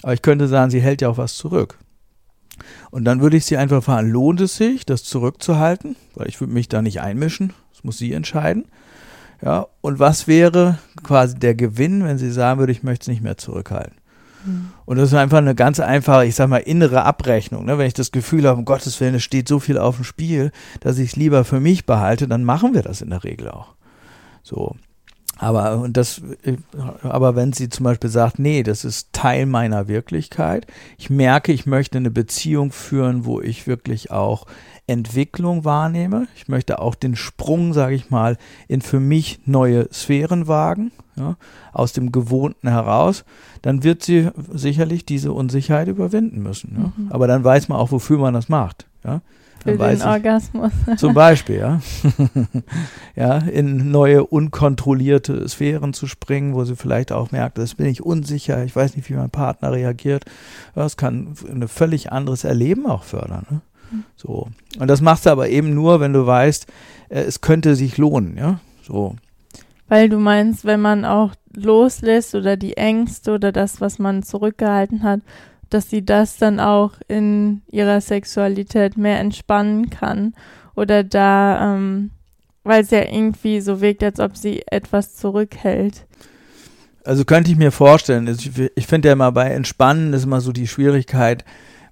[0.04, 1.78] aber ich könnte sagen, sie hält ja auch was zurück.
[2.92, 5.96] Und dann würde ich sie einfach fragen, lohnt es sich, das zurückzuhalten?
[6.16, 7.54] Weil ich würde mich da nicht einmischen.
[7.72, 8.66] Das muss sie entscheiden.
[9.42, 13.24] Ja, und was wäre quasi der Gewinn, wenn sie sagen würde, ich möchte es nicht
[13.24, 13.96] mehr zurückhalten?
[14.86, 17.66] Und das ist einfach eine ganz einfache, ich sag mal, innere Abrechnung.
[17.66, 17.78] Ne?
[17.78, 20.52] Wenn ich das Gefühl habe, um Gottes Willen, es steht so viel auf dem Spiel,
[20.80, 23.74] dass ich es lieber für mich behalte, dann machen wir das in der Regel auch.
[24.44, 24.76] So.
[25.38, 26.22] Aber, und das,
[27.02, 30.66] aber wenn sie zum Beispiel sagt, nee, das ist Teil meiner Wirklichkeit,
[30.98, 34.46] ich merke, ich möchte eine Beziehung führen, wo ich wirklich auch
[34.88, 36.28] Entwicklung wahrnehme.
[36.36, 41.38] Ich möchte auch den Sprung, sage ich mal, in für mich neue Sphären wagen, ja,
[41.74, 43.26] aus dem Gewohnten heraus.
[43.62, 46.76] Dann wird sie sicherlich diese Unsicherheit überwinden müssen.
[46.78, 46.94] Ja.
[46.96, 47.12] Mhm.
[47.12, 48.86] Aber dann weiß man auch, wofür man das macht.
[49.04, 49.22] Ja.
[49.66, 50.72] Für den Orgasmus.
[50.98, 51.82] Zum Beispiel, ja.
[53.16, 58.04] ja, in neue unkontrollierte Sphären zu springen, wo sie vielleicht auch merkt, das bin ich
[58.04, 60.26] unsicher, ich weiß nicht, wie mein Partner reagiert.
[60.76, 63.46] Das kann ein völlig anderes Erleben auch fördern.
[63.50, 63.62] Ne?
[64.16, 64.50] So.
[64.78, 66.68] Und das machst du aber eben nur, wenn du weißt,
[67.10, 68.60] äh, es könnte sich lohnen, ja.
[68.84, 69.16] So.
[69.88, 75.04] Weil du meinst, wenn man auch loslässt oder die Ängste oder das, was man zurückgehalten
[75.04, 75.22] hat,
[75.70, 80.34] dass sie das dann auch in ihrer Sexualität mehr entspannen kann
[80.76, 82.12] oder da, ähm,
[82.64, 86.06] weil es ja irgendwie so wirkt, als ob sie etwas zurückhält.
[87.04, 90.52] Also könnte ich mir vorstellen, ich, ich finde ja immer bei Entspannen ist immer so
[90.52, 91.46] die Schwierigkeit,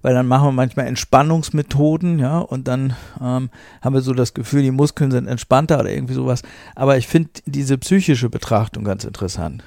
[0.04, 3.48] weil dann machen wir manchmal Entspannungsmethoden, ja, und dann ähm,
[3.80, 6.42] haben wir so das Gefühl, die Muskeln sind entspannter oder irgendwie sowas.
[6.74, 9.64] Aber ich finde diese psychische Betrachtung ganz interessant,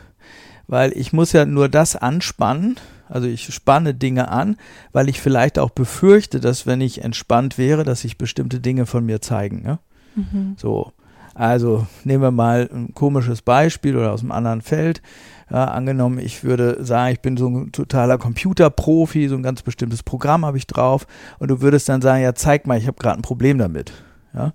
[0.67, 2.75] weil ich muss ja nur das anspannen,
[3.09, 4.57] also ich spanne Dinge an,
[4.91, 9.07] weil ich vielleicht auch befürchte, dass wenn ich entspannt wäre, dass sich bestimmte Dinge von
[9.07, 9.63] mir zeigen.
[9.65, 9.79] Ja?
[10.13, 10.53] Mhm.
[10.55, 10.93] So,
[11.33, 15.01] also nehmen wir mal ein komisches Beispiel oder aus einem anderen Feld.
[15.49, 20.03] Ja, angenommen, ich würde sagen, ich bin so ein totaler Computerprofi, so ein ganz bestimmtes
[20.03, 21.07] Programm habe ich drauf
[21.39, 23.93] und du würdest dann sagen, ja, zeig mal, ich habe gerade ein Problem damit.
[24.33, 24.53] Ja,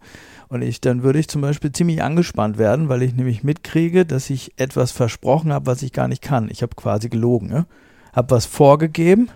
[0.48, 4.28] und ich, dann würde ich zum Beispiel ziemlich angespannt werden, weil ich nämlich mitkriege, dass
[4.28, 6.50] ich etwas versprochen habe, was ich gar nicht kann.
[6.50, 7.64] Ich habe quasi gelogen, ne?
[8.12, 9.30] habe was vorgegeben,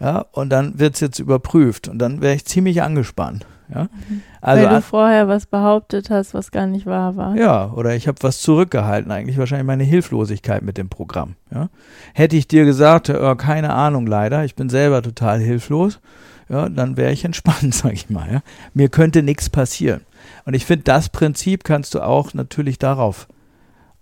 [0.00, 3.46] ja, und dann wird es jetzt überprüft und dann wäre ich ziemlich angespannt.
[3.72, 3.84] Ja?
[3.84, 4.22] Mhm.
[4.40, 7.36] Also Weil du vorher was behauptet hast, was gar nicht wahr war.
[7.36, 11.36] Ja, oder ich habe was zurückgehalten, eigentlich wahrscheinlich meine Hilflosigkeit mit dem Programm.
[11.52, 11.68] Ja?
[12.14, 16.00] Hätte ich dir gesagt, oh, keine Ahnung leider, ich bin selber total hilflos,
[16.48, 18.30] ja, dann wäre ich entspannt, sage ich mal.
[18.32, 18.40] Ja?
[18.74, 20.02] Mir könnte nichts passieren.
[20.44, 23.28] Und ich finde, das Prinzip kannst du auch natürlich darauf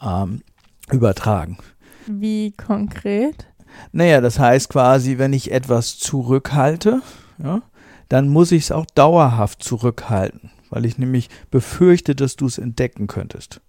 [0.03, 0.43] ähm,
[0.91, 1.59] übertragen.
[2.07, 3.47] Wie konkret?
[3.93, 7.03] Naja, das heißt quasi, wenn ich etwas zurückhalte,
[7.43, 7.63] ja,
[8.09, 13.07] dann muss ich es auch dauerhaft zurückhalten, weil ich nämlich befürchte, dass du es entdecken
[13.07, 13.61] könntest.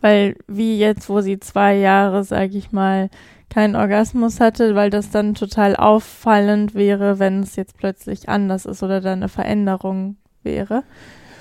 [0.00, 3.10] Weil wie jetzt, wo sie zwei Jahre, sage ich mal,
[3.50, 8.82] keinen Orgasmus hatte, weil das dann total auffallend wäre, wenn es jetzt plötzlich anders ist
[8.82, 10.84] oder da eine Veränderung wäre.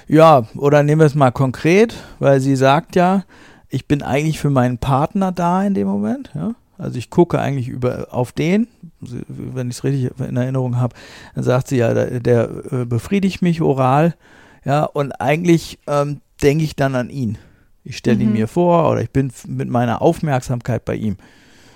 [0.08, 3.24] Ja, oder nehmen wir es mal konkret, weil sie sagt ja,
[3.70, 6.56] ich bin eigentlich für meinen Partner da in dem Moment, ja.
[6.78, 8.68] Also ich gucke eigentlich über auf den,
[9.00, 10.96] wenn ich es richtig in Erinnerung habe,
[11.34, 14.16] dann sagt sie ja, der, der äh, befriedigt mich oral,
[14.64, 17.38] ja, und eigentlich ähm, denke ich dann an ihn.
[17.84, 18.22] Ich stelle mhm.
[18.22, 21.16] ihn mir vor oder ich bin mit meiner Aufmerksamkeit bei ihm.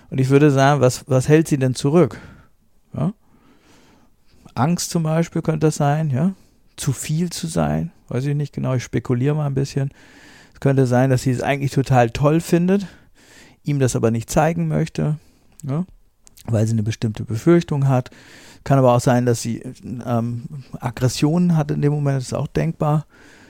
[0.10, 2.20] Und ich würde sagen, was, was hält sie denn zurück?
[2.94, 3.14] Ja?
[4.54, 6.34] Angst zum Beispiel könnte das sein, ja.
[6.76, 9.92] Zu viel zu sein, weiß ich nicht genau, ich spekuliere mal ein bisschen.
[10.54, 12.88] Es könnte sein, dass sie es eigentlich total toll findet,
[13.64, 15.18] ihm das aber nicht zeigen möchte,
[15.64, 15.86] ja,
[16.46, 18.10] weil sie eine bestimmte Befürchtung hat.
[18.64, 19.64] Kann aber auch sein, dass sie
[20.06, 20.44] ähm,
[20.80, 23.06] Aggressionen hat in dem Moment, das ist auch denkbar,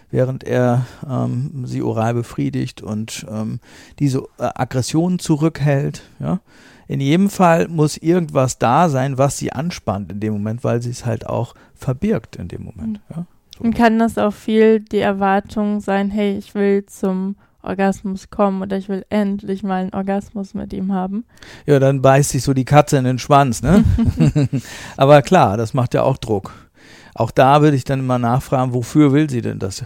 [0.10, 3.60] während er ähm, sie oral befriedigt und ähm,
[4.00, 6.04] diese äh, Aggressionen zurückhält.
[6.20, 6.40] Ja.
[6.88, 10.90] In jedem Fall muss irgendwas da sein, was sie anspannt in dem Moment, weil sie
[10.90, 13.00] es halt auch verbirgt in dem Moment.
[13.10, 13.16] Mhm.
[13.16, 13.26] Ja.
[13.58, 13.64] So.
[13.64, 18.78] Und kann das auch viel die Erwartung sein, hey, ich will zum Orgasmus kommen oder
[18.78, 21.26] ich will endlich mal einen Orgasmus mit ihm haben.
[21.66, 23.84] Ja, dann beißt sich so die Katze in den Schwanz, ne?
[24.98, 26.54] Aber klar, das macht ja auch Druck.
[27.14, 29.84] Auch da würde ich dann immer nachfragen, wofür will sie denn das?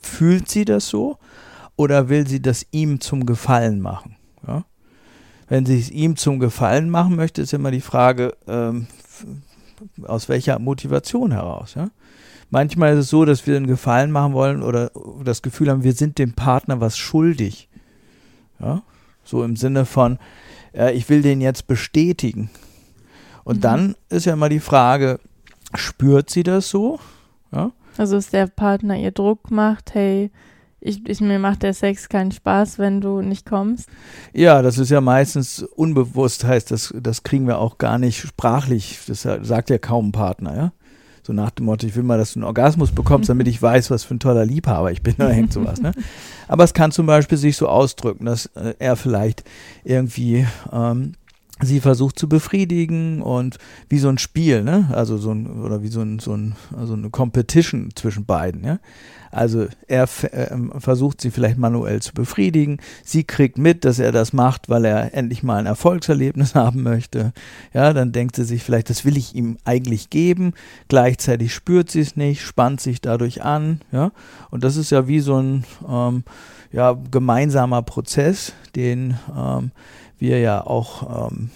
[0.00, 1.18] Fühlt sie das so
[1.76, 4.16] oder will sie das ihm zum Gefallen machen?
[4.46, 4.64] Ja?
[5.48, 8.86] Wenn sie es ihm zum Gefallen machen möchte, ist immer die Frage, ähm,
[10.04, 11.74] aus welcher Motivation heraus.
[11.74, 11.88] Ja?
[12.52, 14.92] Manchmal ist es so, dass wir einen Gefallen machen wollen oder
[15.24, 17.68] das Gefühl haben, wir sind dem Partner was schuldig.
[18.60, 18.82] Ja,
[19.24, 20.18] so im Sinne von,
[20.72, 22.50] äh, ich will den jetzt bestätigen.
[23.42, 23.60] Und mhm.
[23.62, 25.18] dann ist ja immer die Frage,
[25.74, 27.00] spürt sie das so?
[27.50, 27.72] Ja?
[27.98, 30.30] Also ist der Partner ihr Druck macht, hey,
[30.84, 33.88] ich, ich, mir macht der Sex keinen Spaß, wenn du nicht kommst.
[34.32, 38.98] Ja, das ist ja meistens unbewusst, heißt das, das kriegen wir auch gar nicht sprachlich.
[39.06, 40.72] Das sagt ja kaum ein Partner, ja.
[41.24, 43.90] So nach dem Motto, ich will mal, dass du einen Orgasmus bekommst, damit ich weiß,
[43.92, 45.92] was für ein toller Liebhaber ich bin, da hängt sowas, ne?
[46.48, 49.44] Aber es kann zum Beispiel sich so ausdrücken, dass äh, er vielleicht
[49.84, 51.14] irgendwie ähm,
[51.62, 54.88] sie versucht zu befriedigen und wie so ein Spiel, ne?
[54.92, 58.78] Also so ein, oder wie so ein, so ein, also eine Competition zwischen beiden, ja.
[59.32, 62.78] Also er äh, versucht sie vielleicht manuell zu befriedigen.
[63.02, 67.32] Sie kriegt mit, dass er das macht, weil er endlich mal ein Erfolgserlebnis haben möchte.
[67.72, 70.52] Ja, dann denkt sie sich vielleicht, das will ich ihm eigentlich geben.
[70.88, 73.80] Gleichzeitig spürt sie es nicht, spannt sich dadurch an.
[73.90, 74.12] Ja,
[74.50, 76.24] und das ist ja wie so ein ähm,
[76.70, 79.70] ja, gemeinsamer Prozess, den ähm,
[80.22, 81.50] wir ja auch ähm,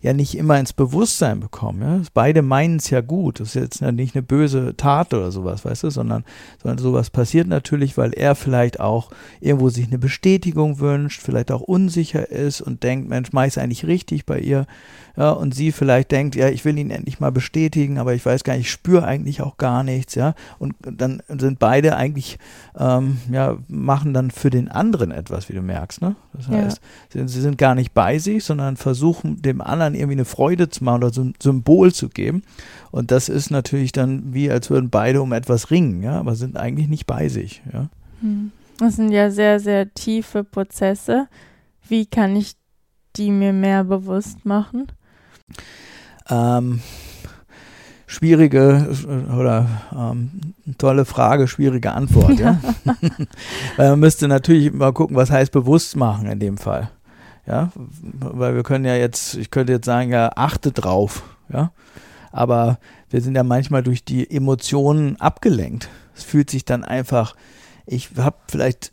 [0.00, 1.82] ja nicht immer ins Bewusstsein bekommen.
[1.82, 2.00] Ja?
[2.14, 3.40] Beide meinen es ja gut.
[3.40, 6.24] Das ist jetzt nicht eine böse Tat oder sowas, weißt du, sondern,
[6.62, 11.60] sondern sowas passiert natürlich, weil er vielleicht auch irgendwo sich eine Bestätigung wünscht, vielleicht auch
[11.60, 14.66] unsicher ist und denkt, Mensch, mach ich eigentlich richtig bei ihr?
[15.16, 18.42] Ja, und sie vielleicht denkt, ja, ich will ihn endlich mal bestätigen, aber ich weiß
[18.42, 20.34] gar nicht, ich spüre eigentlich auch gar nichts, ja.
[20.58, 22.38] Und dann sind beide eigentlich,
[22.78, 26.16] ähm, ja, machen dann für den anderen etwas, wie du merkst, ne?
[26.32, 26.80] Das heißt,
[27.12, 27.26] ja.
[27.26, 30.84] sie, sie sind gar nicht bei sich, sondern versuchen dem anderen irgendwie eine Freude zu
[30.84, 32.42] machen oder so ein Symbol zu geben.
[32.90, 36.56] Und das ist natürlich dann wie, als würden beide um etwas ringen, ja, aber sind
[36.56, 37.88] eigentlich nicht bei sich, ja.
[38.20, 38.52] Hm.
[38.78, 41.28] Das sind ja sehr, sehr tiefe Prozesse.
[41.86, 42.54] Wie kann ich
[43.16, 44.86] die mir mehr bewusst machen?
[46.30, 46.80] Ähm,
[48.06, 48.88] schwierige
[49.38, 52.38] oder ähm, tolle Frage, schwierige Antwort.
[52.38, 52.58] Ja.
[52.84, 52.96] ja.
[53.76, 56.90] Weil man müsste natürlich mal gucken, was heißt bewusst machen in dem Fall.
[57.46, 61.22] Ja, weil wir können ja jetzt, ich könnte jetzt sagen, ja, achte drauf,
[61.52, 61.72] ja.
[62.32, 65.88] Aber wir sind ja manchmal durch die Emotionen abgelenkt.
[66.14, 67.34] Es fühlt sich dann einfach,
[67.86, 68.92] ich habe vielleicht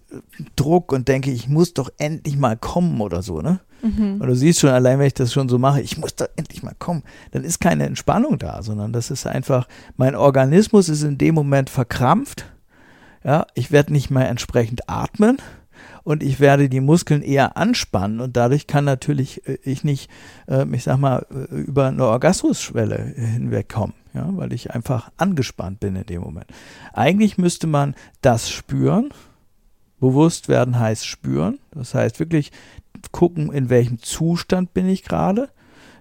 [0.56, 3.60] Druck und denke, ich muss doch endlich mal kommen oder so, ne?
[3.84, 4.20] Mhm.
[4.20, 6.64] Und du siehst schon, allein wenn ich das schon so mache, ich muss doch endlich
[6.64, 11.20] mal kommen, dann ist keine Entspannung da, sondern das ist einfach, mein Organismus ist in
[11.20, 12.46] dem Moment verkrampft.
[13.24, 15.38] Ja, ich werde nicht mehr entsprechend atmen
[16.04, 20.10] und ich werde die Muskeln eher anspannen und dadurch kann natürlich äh, ich nicht,
[20.48, 25.96] äh, ich sag mal, äh, über eine Orgasmusschwelle hinwegkommen, ja, weil ich einfach angespannt bin
[25.96, 26.48] in dem Moment.
[26.94, 29.10] Eigentlich müsste man das spüren.
[30.00, 31.60] Bewusst werden heißt spüren.
[31.72, 32.52] Das heißt wirklich
[33.12, 35.50] gucken, in welchem Zustand bin ich gerade.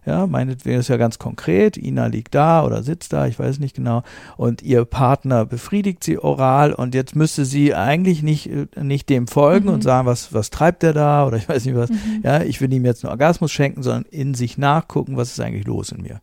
[0.07, 3.75] Ja, meinetwegen ist ja ganz konkret, Ina liegt da oder sitzt da, ich weiß nicht
[3.75, 4.05] genau,
[4.37, 9.27] und ihr Partner befriedigt sie oral und jetzt müsste sie eigentlich nicht, äh, nicht dem
[9.27, 9.75] folgen mhm.
[9.75, 12.21] und sagen, was, was treibt der da oder ich weiß nicht was, mhm.
[12.23, 15.66] ja, ich will ihm jetzt einen Orgasmus schenken, sondern in sich nachgucken, was ist eigentlich
[15.66, 16.21] los in mir.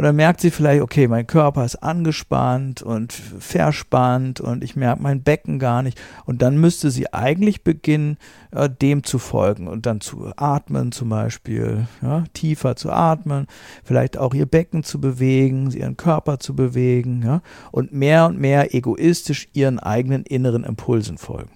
[0.00, 5.02] Und dann merkt sie vielleicht, okay, mein Körper ist angespannt und verspannt und ich merke
[5.02, 6.00] mein Becken gar nicht.
[6.24, 8.16] Und dann müsste sie eigentlich beginnen,
[8.50, 13.46] äh, dem zu folgen und dann zu atmen zum Beispiel, ja, tiefer zu atmen,
[13.84, 18.74] vielleicht auch ihr Becken zu bewegen, ihren Körper zu bewegen ja, und mehr und mehr
[18.74, 21.50] egoistisch ihren eigenen inneren Impulsen folgen.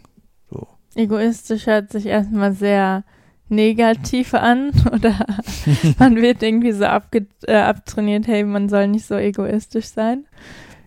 [0.50, 0.68] So.
[0.94, 3.04] Egoistisch hört sich erstmal sehr
[3.48, 5.14] negativ an oder
[5.98, 10.24] man wird irgendwie so abge äh, abtrainiert, hey, man soll nicht so egoistisch sein.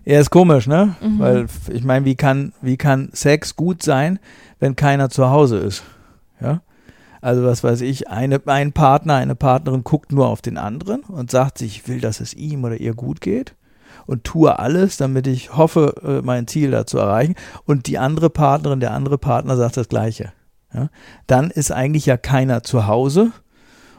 [0.06, 0.96] Ja, ist komisch, ne?
[1.02, 1.20] Mhm.
[1.20, 4.20] Weil ich meine, wie kann, wie kann Sex gut sein,
[4.60, 5.84] wenn keiner zu Hause ist?
[6.40, 6.62] Ja?
[7.20, 11.30] Also was weiß ich, eine, ein Partner, eine Partnerin guckt nur auf den anderen und
[11.30, 13.56] sagt sich, ich will, dass es ihm oder ihr gut geht
[14.06, 17.36] und tue alles, damit ich hoffe, äh, mein Ziel da zu erreichen.
[17.66, 20.32] Und die andere Partnerin, der andere Partner sagt das Gleiche
[20.74, 20.90] ja,
[21.28, 23.32] dann ist eigentlich ja keiner zu Hause.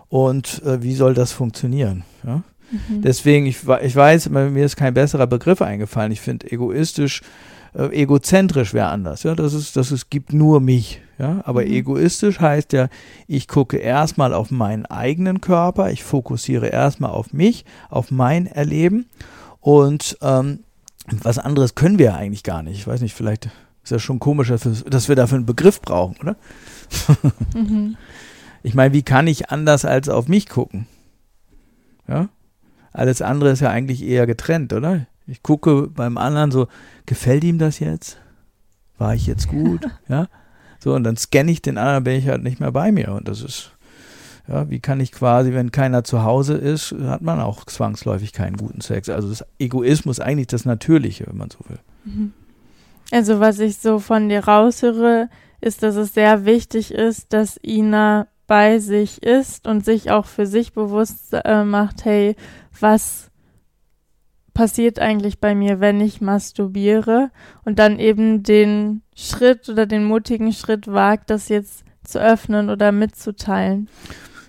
[0.09, 2.05] Und äh, wie soll das funktionieren?
[2.25, 2.43] Ja?
[2.71, 3.03] Mhm.
[3.03, 6.13] Deswegen, ich, ich weiß, mir ist kein besserer Begriff eingefallen.
[6.13, 7.23] Ich finde egoistisch,
[7.75, 9.23] äh, egozentrisch wäre anders.
[9.23, 11.03] Ja, das ist, das ist, gibt nur mich.
[11.19, 11.73] Ja, aber mhm.
[11.73, 12.89] egoistisch heißt ja,
[13.27, 19.07] ich gucke erstmal auf meinen eigenen Körper, ich fokussiere erstmal auf mich, auf mein Erleben
[19.61, 20.61] und ähm,
[21.23, 22.79] was anderes können wir eigentlich gar nicht.
[22.79, 23.51] Ich weiß nicht, vielleicht
[23.89, 26.37] ist ja schon komisch, dass wir dafür einen Begriff brauchen, oder?
[27.55, 27.97] mhm.
[28.63, 30.87] Ich meine, wie kann ich anders als auf mich gucken?
[32.07, 32.29] Ja?
[32.93, 35.07] Alles andere ist ja eigentlich eher getrennt, oder?
[35.27, 36.69] Ich gucke beim anderen so,
[37.07, 38.19] gefällt ihm das jetzt?
[38.99, 39.87] War ich jetzt gut?
[40.09, 40.29] ja?
[40.81, 43.13] So, und dann scanne ich den anderen, bin ich halt nicht mehr bei mir.
[43.13, 43.73] Und das ist,
[44.49, 48.57] Ja, wie kann ich quasi, wenn keiner zu Hause ist, hat man auch zwangsläufig keinen
[48.57, 49.09] guten Sex.
[49.09, 51.79] Also das Egoismus eigentlich das Natürliche, wenn man so will.
[52.05, 52.33] Mhm.
[53.11, 55.29] Also was ich so von dir raushöre,
[55.61, 60.47] ist, dass es sehr wichtig ist, dass Ina bei sich ist und sich auch für
[60.47, 62.37] sich bewusst äh, macht, hey,
[62.81, 63.31] was
[64.55, 67.31] passiert eigentlich bei mir, wenn ich masturbiere
[67.65, 72.91] und dann eben den Schritt oder den mutigen Schritt wagt, das jetzt zu öffnen oder
[72.91, 73.89] mitzuteilen.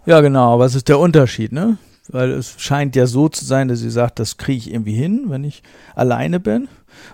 [0.05, 0.57] Ja, genau.
[0.57, 1.77] Was ist der Unterschied, ne?
[2.07, 5.25] Weil es scheint ja so zu sein, dass sie sagt, das kriege ich irgendwie hin,
[5.27, 5.61] wenn ich
[5.93, 6.67] alleine bin.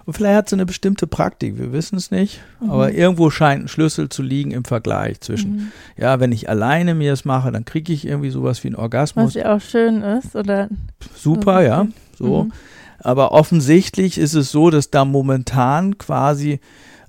[0.06, 2.42] Und vielleicht hat sie eine bestimmte Praktik, wir wissen es nicht.
[2.60, 2.70] Mhm.
[2.70, 5.72] Aber irgendwo scheint ein Schlüssel zu liegen im Vergleich zwischen, mhm.
[5.98, 9.28] ja, wenn ich alleine mir das mache, dann kriege ich irgendwie sowas wie einen Orgasmus.
[9.28, 10.70] Was ja auch schön ist, oder?
[11.16, 11.88] Super, ja.
[12.18, 12.46] So.
[12.46, 12.54] Mhm.
[13.00, 16.60] Aber offensichtlich ist es so, dass da momentan quasi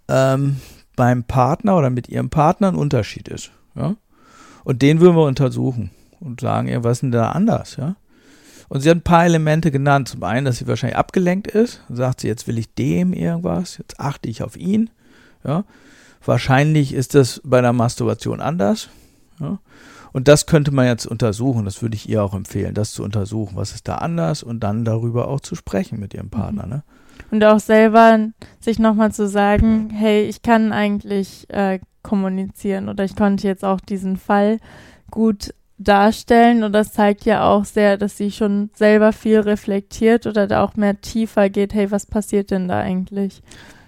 [0.09, 0.57] ähm,
[0.97, 3.51] beim Partner oder mit ihrem Partner ein Unterschied ist.
[3.75, 3.95] Ja?
[4.65, 7.97] Und den würden wir untersuchen und sagen, ja, was ist denn da anders, ja?
[8.69, 10.09] Und sie hat ein paar Elemente genannt.
[10.09, 11.83] Zum einen, dass sie wahrscheinlich abgelenkt ist.
[11.89, 14.91] Dann sagt sie, jetzt will ich dem irgendwas, jetzt achte ich auf ihn.
[15.45, 15.65] Ja.
[16.25, 18.89] Wahrscheinlich ist das bei der Masturbation anders.
[19.41, 19.59] Ja.
[20.13, 21.65] Und das könnte man jetzt untersuchen.
[21.65, 23.57] Das würde ich ihr auch empfehlen, das zu untersuchen.
[23.57, 24.43] Was ist da anders?
[24.43, 26.65] Und dann darüber auch zu sprechen mit ihrem Partner.
[26.65, 26.71] Mhm.
[26.71, 26.83] Ne?
[27.31, 28.19] Und auch selber
[28.61, 33.81] sich nochmal zu sagen, hey, ich kann eigentlich äh, kommunizieren oder ich konnte jetzt auch
[33.81, 34.59] diesen Fall
[35.11, 40.47] gut darstellen und das zeigt ja auch sehr, dass sie schon selber viel reflektiert oder
[40.47, 43.43] da auch mehr tiefer geht, hey, was passiert denn da eigentlich?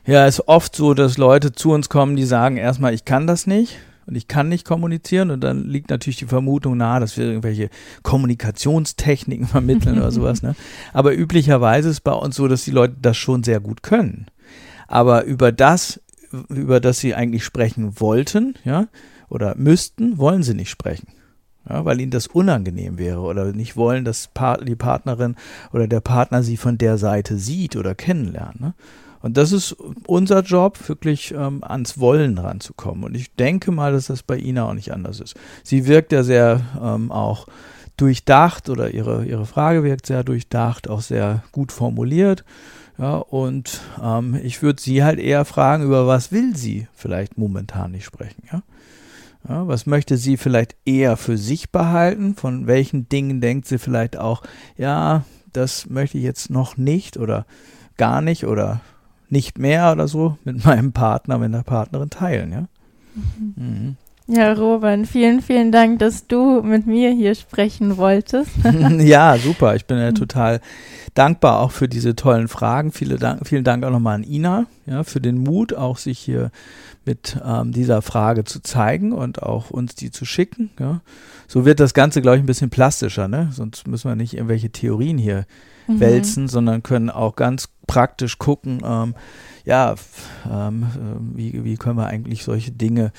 [0.07, 3.27] Ja, es ist oft so, dass Leute zu uns kommen, die sagen erstmal, ich kann
[3.27, 7.17] das nicht und ich kann nicht kommunizieren und dann liegt natürlich die Vermutung nahe, dass
[7.17, 7.69] wir irgendwelche
[8.03, 10.43] Kommunikationstechniken vermitteln oder sowas.
[10.43, 10.55] Ne?
[10.93, 14.27] Aber üblicherweise ist es bei uns so, dass die Leute das schon sehr gut können.
[14.87, 16.01] Aber über das,
[16.49, 18.89] über das sie eigentlich sprechen wollten, ja,
[19.29, 21.09] oder müssten, wollen sie nicht sprechen.
[21.69, 24.31] Ja, weil ihnen das unangenehm wäre oder nicht wollen, dass
[24.67, 25.37] die Partnerin
[25.73, 28.61] oder der Partner sie von der Seite sieht oder kennenlernt.
[28.61, 28.75] Ne?
[29.21, 29.73] Und das ist
[30.07, 33.05] unser Job, wirklich ähm, ans Wollen ranzukommen.
[33.05, 35.35] Und ich denke mal, dass das bei Ina auch nicht anders ist.
[35.63, 37.47] Sie wirkt ja sehr ähm, auch
[37.97, 42.45] durchdacht oder ihre, ihre Frage wirkt sehr durchdacht, auch sehr gut formuliert.
[42.97, 47.93] Ja, und ähm, ich würde sie halt eher fragen, über was will sie vielleicht momentan
[47.93, 48.63] nicht sprechen, ja?
[49.47, 49.69] Ja?
[49.69, 52.35] Was möchte sie vielleicht eher für sich behalten?
[52.35, 54.43] Von welchen Dingen denkt sie vielleicht auch,
[54.77, 57.47] ja, das möchte ich jetzt noch nicht oder
[57.97, 58.81] gar nicht oder
[59.29, 62.69] nicht mehr oder so mit meinem Partner, mit der Partnerin teilen, ja?
[63.15, 63.55] Mhm.
[63.57, 63.97] Mhm.
[64.31, 68.51] Ja, Robert, vielen, vielen Dank, dass du mit mir hier sprechen wolltest.
[68.99, 69.75] ja, super.
[69.75, 70.61] Ich bin ja total
[71.15, 72.93] dankbar auch für diese tollen Fragen.
[72.93, 76.51] Viele Dank, vielen Dank auch nochmal an Ina, ja, für den Mut, auch sich hier
[77.09, 80.69] mit ähm, dieser Frage zu zeigen und auch uns die zu schicken.
[80.79, 81.01] Ja.
[81.47, 83.49] So wird das Ganze, glaube ich, ein bisschen plastischer, ne?
[83.51, 85.47] Sonst müssen wir nicht irgendwelche Theorien hier
[85.87, 86.01] mhm.
[86.01, 89.15] wälzen, sondern können auch ganz praktisch gucken, ähm,
[89.65, 89.95] ja,
[90.51, 93.13] ähm, äh, wie, wie können wir eigentlich solche Dinge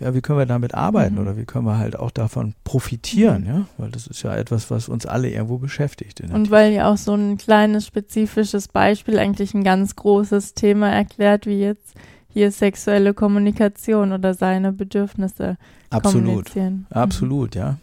[0.00, 1.20] ja, wie können wir damit arbeiten mhm.
[1.20, 3.48] oder wie können wir halt auch davon profitieren, mhm.
[3.48, 6.20] ja, weil das ist ja etwas, was uns alle irgendwo beschäftigt.
[6.20, 11.46] Und weil ja auch so ein kleines spezifisches Beispiel eigentlich ein ganz großes Thema erklärt,
[11.46, 11.94] wie jetzt
[12.34, 15.56] hier sexuelle Kommunikation oder seine Bedürfnisse
[15.88, 16.24] Absolut.
[16.24, 16.86] kommunizieren.
[16.90, 17.60] Absolut, mhm.
[17.60, 17.76] ja.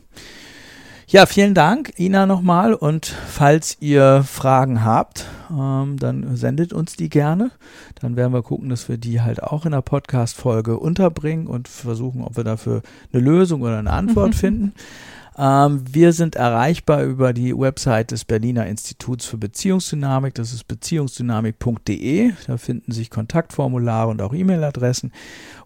[1.08, 2.74] Ja, vielen Dank, Ina, nochmal.
[2.74, 7.52] Und falls ihr Fragen habt, ähm, dann sendet uns die gerne.
[7.99, 12.24] Dann werden wir gucken, dass wir die halt auch in der Podcast-Folge unterbringen und versuchen,
[12.24, 12.82] ob wir dafür
[13.12, 14.74] eine Lösung oder eine Antwort finden.
[15.38, 20.36] Ähm, wir sind erreichbar über die Website des Berliner Instituts für Beziehungsdynamik.
[20.36, 22.34] Das ist beziehungsdynamik.de.
[22.48, 25.12] Da finden sich Kontaktformulare und auch E-Mail-Adressen.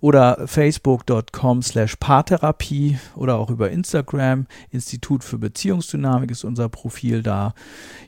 [0.01, 4.45] Oder facebook.com slash Paartherapie oder auch über Instagram.
[4.69, 7.55] Institut für Beziehungsdynamik ist unser Profil da.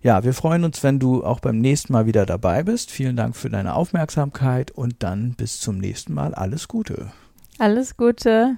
[0.04, 2.92] Ja, wir freuen uns, wenn du auch beim nächsten Mal wieder dabei bist.
[2.92, 6.36] Vielen Dank für deine Aufmerksamkeit und dann bis zum nächsten Mal.
[6.36, 7.08] Alles Gute.
[7.58, 8.58] Alles Gute.